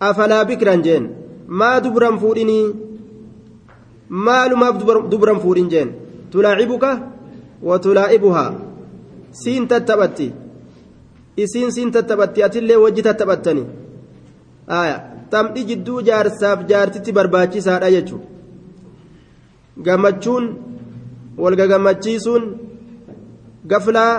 [0.00, 1.04] afalaa bikran jeen.
[1.48, 2.74] Maa dubran fuudhinii?
[4.08, 4.76] Maalumaaf
[5.10, 5.92] dubran fuudhin jeen?
[6.30, 6.90] Tulaacibuka
[7.62, 8.50] wa tulaa'ibuhaa
[9.30, 10.32] siin tattaphatti
[11.36, 13.64] isiin siin tattaphatti atillee wajji tattaphattani
[15.30, 18.26] tamdhi jidduu jaarsaaf jaartitti barbaachisaadha jechuudha
[19.88, 20.44] gammachuun
[21.44, 22.44] walgagammachiisuun
[23.72, 24.12] gaflaa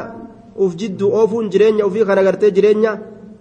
[0.65, 2.91] uf jidduu oofuun jireenya ofii kan agartee jireenya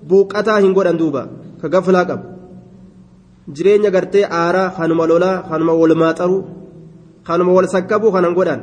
[0.08, 1.22] buuqataa hin godhan duuba.
[1.60, 2.24] Ka gaflaa qabu.
[3.54, 6.42] Jireenya gartee aaraa kanuma lolaa kanuma wal maaxaruu
[7.26, 8.60] kanuma wal sakkabuu kanan godhan.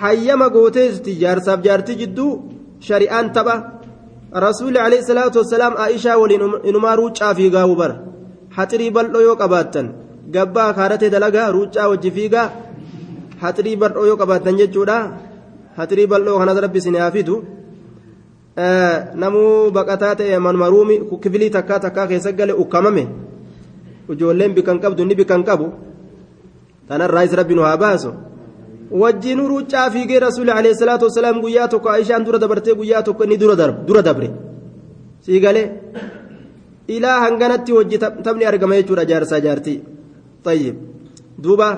[0.00, 2.30] Hayyama gooteesti jaarsaaf jaartii jidduu
[2.86, 3.56] shari'aan tapha.
[4.46, 7.92] Rasuulli alayhi salaatu wassalaam aishaa waliin inumaa ruuccaa fiigaa hubar
[8.56, 9.86] haxirii bal'oo yoo qabaattan
[10.34, 12.46] gabbaa kaaratee dalagaa ruuccaa wajji fiigaa
[13.42, 14.96] haxirii bal'oo yoo qabaattan jechuudha.
[15.78, 17.34] Haxirii bal'oo kanas rabbi isin haafitu
[18.56, 23.06] namuu baqataa ta'e manuma ruumi kifilii takkaa takkaa keessa gale ukkamame
[24.12, 25.72] ijoolleen bikkan qabdu inni bikkan qabu
[26.88, 28.12] tanarraayis rabbi nu haa baasu
[29.02, 33.38] wajjiinuu ruuccaa fiigee rasuulli alayhi salaatu wasalaam guyyaa tokko aishaan dura dabartee guyyaa tokko inni
[33.38, 34.30] dura dabre
[35.24, 35.66] sii galee
[36.88, 39.80] ilaa hanganatti wajji taphni argama jechuudha jaarsaa jaartii
[40.44, 40.76] tayyib
[41.44, 41.68] duuba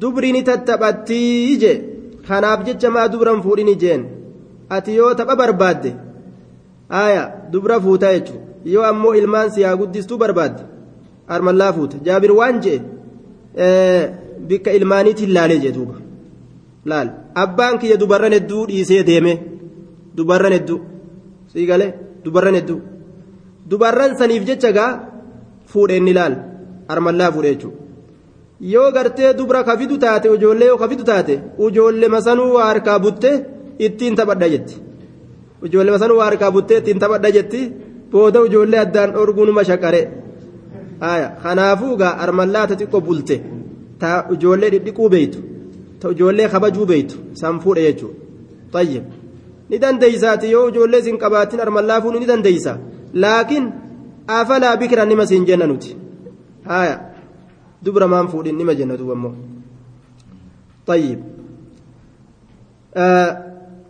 [0.00, 1.72] dubri ni tattaphattii je
[2.28, 4.02] kanaaf jecha maa dubran fuudhini jeen
[4.76, 5.90] ati yoo tapha barbaadde
[7.02, 10.62] aya dubra fuutaa jechuudha yoo ammoo ilmaan si haa guddistuu barbaadde
[11.34, 11.96] armallaa fuute.
[12.06, 12.80] Jaabir waan jee
[14.48, 15.94] bikka ilmaaniitiin laalee jee duuba.
[16.90, 17.08] Laal.
[17.42, 19.32] Abbaan kiyya dubarran hedduu dhiisee deeme.
[20.16, 20.80] Dubarran hedduu
[21.52, 21.92] sii galee?
[22.24, 22.80] Dubarran hedduu
[23.70, 24.90] dubarran saniif jecha gaa
[25.70, 26.34] fuudhe inni laal.
[26.88, 27.78] Armallaa fuudhe jechuudha
[28.72, 31.34] yoo gartee dubra kafidu taate ijoollee yoo kafidu taate
[31.68, 33.36] ijoollee masanuu waa harkaa buttee
[33.86, 34.74] ittiin taphadha jetti.
[35.66, 37.60] Ijoollee masanuu waa harkaa buttee ittiin taphadha jetti
[38.10, 40.02] booda ijoollee addaan dhorguunuma shaqare.
[41.42, 43.36] Kanaafuu gaa armallaata xiqqoo bulte
[43.98, 45.38] ta ijoollee dhidhiquu beeytu
[46.00, 48.16] ta ijoollee kabajuu beeytu san fuudhe jechuudha.
[48.72, 49.04] Tayyib.
[49.68, 52.78] Ni dandeeysaati yoo ijoollee sin qabaatin armallaa fuudhu ni dandeeysa.
[53.22, 53.64] Laakiin
[54.26, 55.96] afalaa bikiran nima siin jenna nuti.
[56.68, 57.00] Haya
[57.84, 59.34] dubra maan fuudhin nima jenna duuba immoo
[60.86, 61.20] tayyib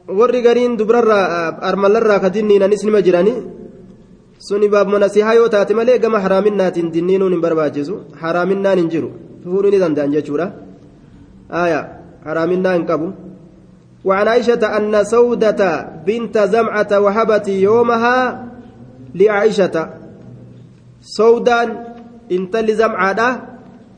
[0.09, 3.39] warri gariin dubrarraa armallarraa ka dinniinanis nima jiranii
[4.39, 9.11] suni baabuma nasihaa yoo taate malee gama haraaminaatiin dinniinuun hin barbaachisu haraaminaan hin jiru
[9.45, 10.47] fuudhuu ni danda'an jechuudha
[11.65, 11.83] aya
[12.25, 13.13] haraaminaa hin qabu
[14.05, 15.63] وعن عائشة أن سودة
[16.07, 18.19] بنت زمعة وهبت يومها
[19.15, 19.91] لعائشة
[21.01, 21.69] سودان
[22.33, 23.21] انت لزمعة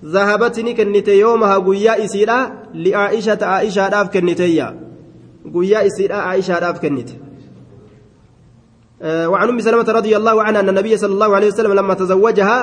[0.05, 2.39] ذهبتني كنت يومها قويا إسيرا
[2.75, 4.69] لعائشة عائشة راف كنتيا
[5.53, 7.09] قويا عائشة راف كنت
[9.03, 12.59] آه وعن أم سلمة رضي الله عنها أن النبي صلى الله عليه وسلم لما تزوجها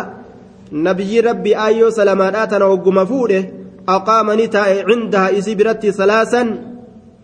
[0.72, 3.44] نبي ربي آيو سلامات وقم فوده
[3.90, 6.72] أقام نتاء عندها إسيبرتي ثلاثا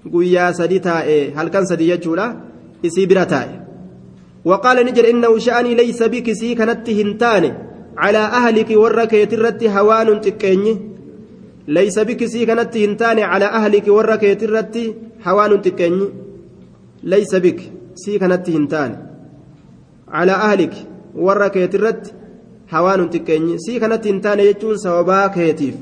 [0.08, 1.34] guyyaa taa'e.
[1.36, 2.36] halkan sadi jechuudha
[2.84, 3.68] isii bira taa'e
[4.48, 7.44] وقال نجر إنه شأني ليس بك سي كانت هنتان.
[7.98, 10.74] على أهلك وركيت الرت هوان تكيني.
[11.68, 13.20] ليس بك سي كانت هنتان.
[13.20, 14.44] على أهلك وركيت
[15.18, 16.10] الرت هوان تكيني
[17.04, 17.60] ليس بك
[17.96, 18.92] سي كانت هنتان
[20.08, 20.74] على أهلك
[21.16, 22.14] وركيت الرت
[22.74, 25.76] هوان تكيني سي كانت هنتان يجون سوابا كيتيف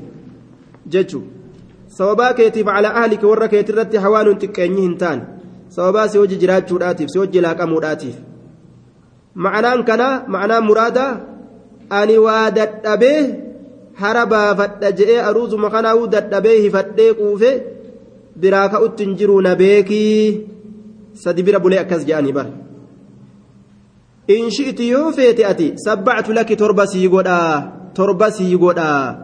[0.86, 1.20] جتشو
[1.96, 5.22] sababaa keetiif calaa ahlika warra keeti irratti hawaanuun xiqqeenyi hin taane
[5.76, 8.16] sababaa si hojii jiraachuudhaatiif si hojii laaqamuudhaatiif
[9.44, 11.12] ma'anaan kanaa ma'anaan muraadaa
[12.00, 13.20] ani waa dadhabee
[14.02, 17.52] hara baafadha je'ee aruuzuma kanaa'uu dadhabee hifadhee quufe
[18.40, 20.40] biraa ka'utti hin jiru na beekii
[21.24, 22.50] sadi bira bulee akkas je'anii bara
[24.36, 27.52] in shi'ti yoo feete ati sabbactu laki torba sii godhaa
[27.94, 29.16] torba sii godhaa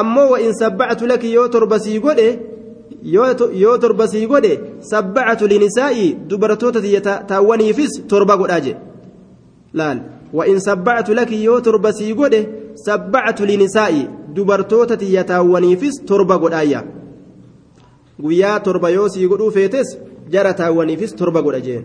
[0.00, 2.28] ammoo wa'in sabbactu laki yoo torba sii godhe
[3.64, 4.52] yoo torba sii godhe
[4.92, 6.80] sabbactu linisaa'i dubartoota
[7.28, 8.76] taawwaniifis torba godhaa je
[9.74, 9.98] laal
[10.32, 12.40] wa'in sabbactu laki yoo torba sii godhe
[12.74, 14.02] sabbactu linisaa'i
[14.34, 14.96] dubartoota
[15.30, 16.82] taawwaniifis torba godhaayya
[18.22, 19.88] guyyaa torba yoo sii godhuu feetes
[20.32, 21.84] jara taawwaniifis torba godha jeen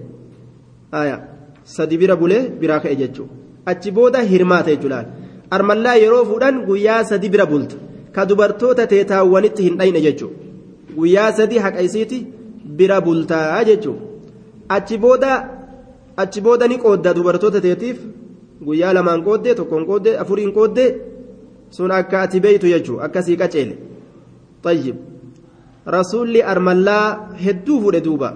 [1.75, 3.27] sadi bira bulee biraa ka'e jechuu
[3.71, 5.07] achi booda hirmaata jechuu laal.
[5.55, 7.75] Armallaa yeroo fuudhan guyyaa sadi bira bulta.
[8.15, 10.35] Ka dubartoota teetaawwanitti hin dhayne jechuudha.
[10.97, 12.19] Guyyaa sadii haqa isiiti
[12.77, 14.01] bira bultaa jechuudha.
[14.75, 15.31] Achi booda
[16.23, 17.97] achi booda ni qoodda dubartoota teetiif.
[18.65, 20.89] Guyyaa lamaan qooddee tokkoon qooddee afuriin qooddee
[21.69, 23.75] sun akka ati beeytu jechuudha akkasii qaceele.
[24.63, 24.95] Tayyib
[25.95, 28.29] rasuulli armallaa hedduu fuudhe duuba.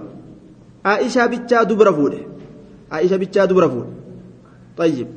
[0.92, 2.20] Aishaa bichaa dubra fuudhe.
[2.90, 3.92] Aisha bichaa dubra fuudhe.
[4.76, 5.08] Tayyib.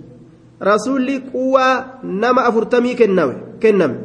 [0.60, 3.96] Rasuulli quwaa nama afurtamii kenname.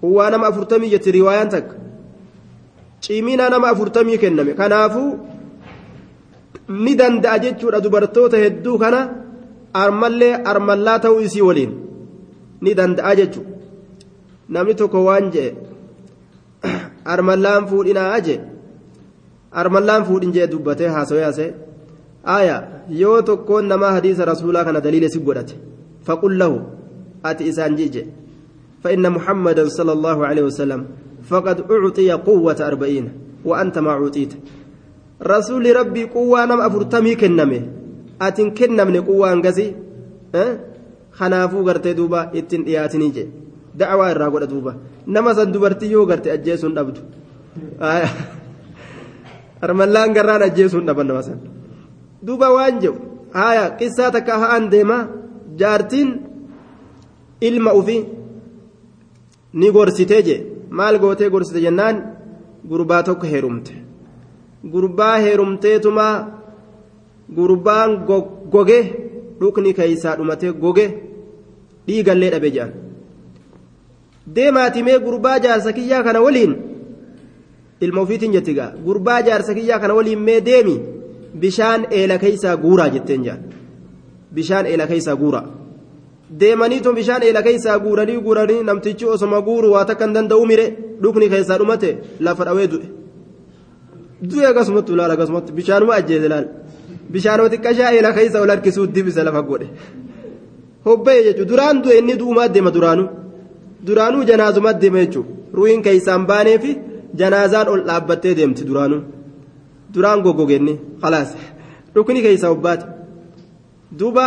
[0.00, 1.74] quwwaa nama afurtamii jetti riwaayaan takka.
[3.00, 4.54] Cimina nama afurtamii kenname.
[4.54, 5.18] Kanaafuu
[6.68, 9.00] ni danda'a jechuudha dubartoota hedduu kana
[9.72, 11.72] armallee armallaa ta'uu isii waliin.
[12.60, 13.56] Ni danda'a jechuudha
[14.48, 15.54] namni tokko waan je'e
[17.14, 18.36] armallaan fuudhinaa je
[19.62, 21.50] armallaan fuudhin jee dubbatee haasawee haasee
[22.36, 22.56] aya
[23.00, 25.58] yoo tokkoon namaa hadiisa rasuulaa kana daliila si godhate
[26.06, 26.60] faqul lahu
[27.30, 28.06] ati isaan jije
[28.86, 30.80] فإن محمدا صلى الله عليه وسلم
[31.30, 33.06] فقد أعطي قوة أربعين
[33.44, 34.32] وأنت ما أعطيت
[35.22, 37.60] رسول ربي قوة نم أفرتمي كنمي
[38.22, 39.74] أتن كنمني قوة أنقذي
[40.34, 40.60] أه؟
[41.18, 43.24] خنافو غرتي دوبا إتن إياتني جي
[43.78, 44.72] da'awaa irraa godha duuba
[45.06, 47.00] nama san dubartii yoo garte ajjeesuun dhabdu.
[49.62, 51.38] Armallaan garraan ajjeesuun dhaban nama san.
[52.26, 52.98] Duuba waan jedhu
[53.32, 54.98] haya qissaa takka haa deema
[55.60, 56.08] jaartiin
[57.48, 57.98] ilma ufi
[59.60, 60.40] ni gorsitee jee.
[60.70, 61.96] Maal gootee gorsite jennaan?
[62.68, 63.72] Gurbaa tokko heerumte.
[64.72, 66.14] Gurbaa heerumteetumaa
[67.36, 67.90] gurbaan
[68.54, 68.78] goge
[69.40, 70.86] dhukni keeysaa dhumatee goge
[71.86, 72.72] dhiigallee dhabe jedhan
[74.34, 76.56] deemaatimee gurbaa jaarsa kiyyaa kana waliin
[77.80, 80.80] ilma ufiitiin jettigaa gurbaa jaarsa kiyyaa kana waliin mee deemi
[81.40, 83.40] bishaan eela keeysaa guuraa jetteen jaan
[84.34, 85.44] bishaan eela keeysaa guuraa
[86.40, 90.66] deemaniitu bishaan eela keeysaa guuranii guuranii namtichi osoma guuru waa takka hin danda'u mire
[91.02, 92.86] dhukni keessaa dhumate lafa dhawee du'e
[94.30, 96.46] du'e akkasumatti ulaala akkasumatti bishaanuma ajjeese laal
[97.12, 99.68] bishaanuma xiqqashaa eela keeysa ol harkisuu dibisa lafa godhe
[100.88, 103.08] hobba'e jechuudha duraan du'e inni du'umaa deema duraanuu
[103.86, 106.70] duraanuu janaazuma deema jechuudha ruuyin keeysaan baanee fi
[107.20, 109.02] janaazaan ol dhaabbattee deemti duraanuu
[109.94, 111.30] duraan goggogeenni khalaas
[111.94, 112.84] dhukni keeysa hobbaate
[113.98, 114.24] duuba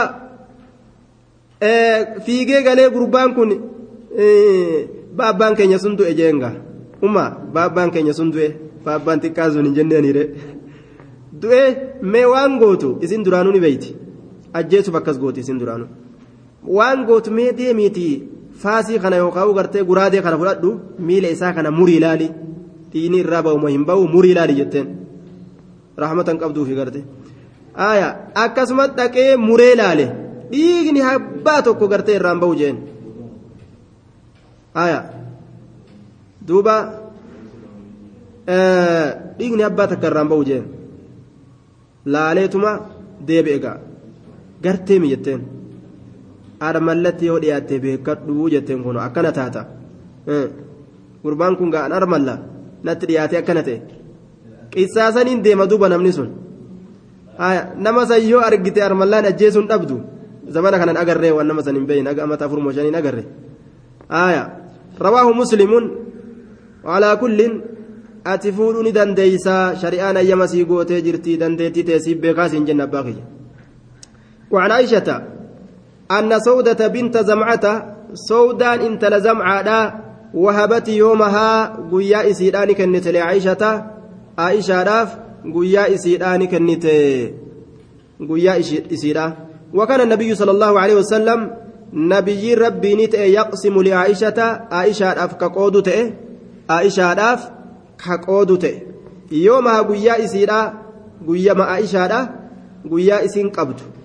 [2.26, 3.50] fiigee galee gurbaan kun
[5.18, 6.50] baabbaan keenya sun du'e jeenga
[7.02, 8.48] uma baabbaan keenya sun du'e
[8.86, 10.24] baabbaan xiqqaa sun hin jenneeniire
[11.42, 11.64] du'e
[12.12, 13.96] mee waan gootu isin duraanuu ni beeyti
[14.60, 15.88] ajjeesuuf akkas gooti isin duraanuu
[16.78, 18.06] waan gootu mee deemiiti
[18.64, 20.72] faasii kana yookaan gartee guraadee kana fudhadhu
[21.08, 22.28] miila isaa kana murii ilaali
[22.94, 24.88] dhiini irraa ba'u hin ba'u murii ilaali jetteen
[26.04, 27.02] rahmatan qabduufi garte
[27.90, 28.08] aya
[28.44, 30.06] akkasumas dhaqee muree ilaale
[30.52, 32.78] dhiigni habbaa tokko gartee irraan ba'u jeen
[34.86, 35.00] aya
[36.48, 36.76] duuba
[39.40, 40.66] dhiigni habbaa takka irraan ba'u jeen
[42.16, 42.72] laaleetuma
[43.28, 43.60] deebi'e
[44.64, 45.42] gartee mi jetteen
[46.61, 49.67] haadha mallatti yoo dhiyaatte beekadhuu jetteen kun akkana taata
[51.23, 52.35] gurbaan kun ga'an armalla
[52.85, 53.79] natti dhiyaate akkana ta'e
[54.73, 56.31] qissaasaniin deema duuba namni sun
[57.87, 60.01] nama san yoo argite armallaan ajjeesuun dhabdu
[60.55, 63.25] zamana kanan agarree waan nama san hin beeyin aga amata afur shaniin agarre
[64.09, 64.43] aya
[65.07, 65.85] rawaahu muslimuun
[66.97, 67.63] alaa kullin
[68.33, 73.05] ati fuudhuu ni dandeeysaa shari'aan ayyama sii gootee jirtii dandeettii teessii beekaas hin jenne abbaa
[73.09, 73.25] kiyya
[74.55, 75.09] وعن عائشة
[76.12, 79.70] أن سودة بنت زمعة سودان انت لزمعة
[80.34, 83.86] وهبت يومها قيا إسيران كنت لعائشة
[84.38, 85.18] عائشة راف
[85.56, 86.86] قيا إسيران كنت
[88.30, 88.60] قيا
[88.94, 89.34] إسيران
[89.74, 91.52] وكان النبي صلى الله عليه وسلم
[91.94, 94.40] نبي ربي نت يقسم لعائشة
[94.72, 96.12] عائشة راف كقود تئ
[96.70, 97.50] عائشة راف
[98.06, 98.76] كقود تئ
[99.32, 100.74] يومها قيا إسيران
[101.28, 102.28] قيا ما عائشة راف
[102.92, 103.99] قيا إسين قبض.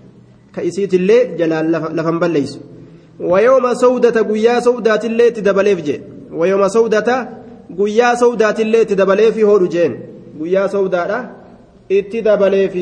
[0.57, 2.59] كإسيت اللي جلال لفن بليس
[3.21, 6.01] ويوم سودة قيا سودة اللي تدبليف جي
[6.33, 7.29] ويوم سودة
[7.79, 10.01] قيا سودة اللي تدبليف هورو جين
[10.41, 11.31] قيا سودة
[11.93, 12.75] اتدبليف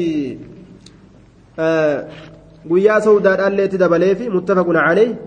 [1.58, 2.08] آه
[2.70, 5.20] قيا سودة اللي تدبليف متفق عليه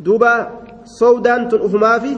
[0.00, 0.50] دوبا
[0.84, 2.12] سودان تنفما في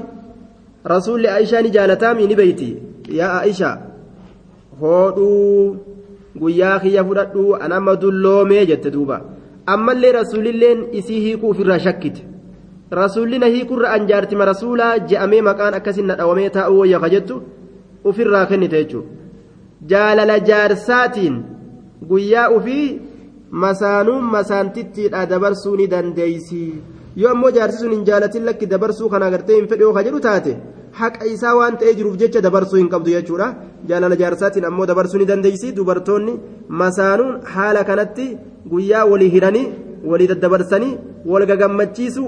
[0.86, 3.78] رسول عائشة نجالتامي نبيتي يا عائشة
[4.80, 5.76] هورو
[6.36, 9.20] guyyaa kiyya fudhadhu anama dulloomee jette duuba.
[9.66, 12.24] Ammallee rasuulilleen isii hiikuu ofirraa shakkite.
[12.90, 17.42] Rasuulli na hiikurra anjaartima rasuulaa je'amee maqaan akkasin na dhawamee taa'uu wayya ka jettu
[18.04, 19.08] ofirraa kennite jechuudha
[19.90, 21.36] jaalala jaarsaatiin
[22.08, 23.00] guyyaa ufii
[23.50, 26.62] masaanuun masaantittiidha dabarsuu ni dandeeysi
[27.16, 30.56] yoo ammoo jaarsi sun hin jaalatin lakki dabarsuu kana agartee hin fedhoo ka jedhu taate
[31.00, 33.48] haqa isaa waan ta'ee jiruuf jecha dabarsuu hin qabdu jechuudha
[33.90, 36.34] jaalala jaarsaatiin ammoo dabarsuu ni dandeeysi dubartoonni
[36.82, 38.26] masaanuun haala kanatti
[38.72, 39.66] guyyaa walii hiranii
[40.10, 40.92] walii daddabarsanii
[41.32, 42.24] wal gagammachiisu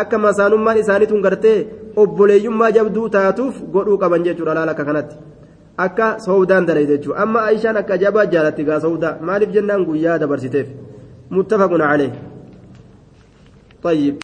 [0.00, 1.58] akka masaanummaan isaaniituun gartee
[2.04, 5.16] obboleeyyummaa jabduu taatuuf godhuu qaban jechuudha laala akka kanatti
[5.86, 10.68] akka soowdaan dalay jechuudha amma aishaan akka ajabaa jaalatti gaa soowdaa maaliif jennaan guyyaa dabarsiteef
[11.38, 12.12] muttafaqun calee.
[13.82, 14.14] طيب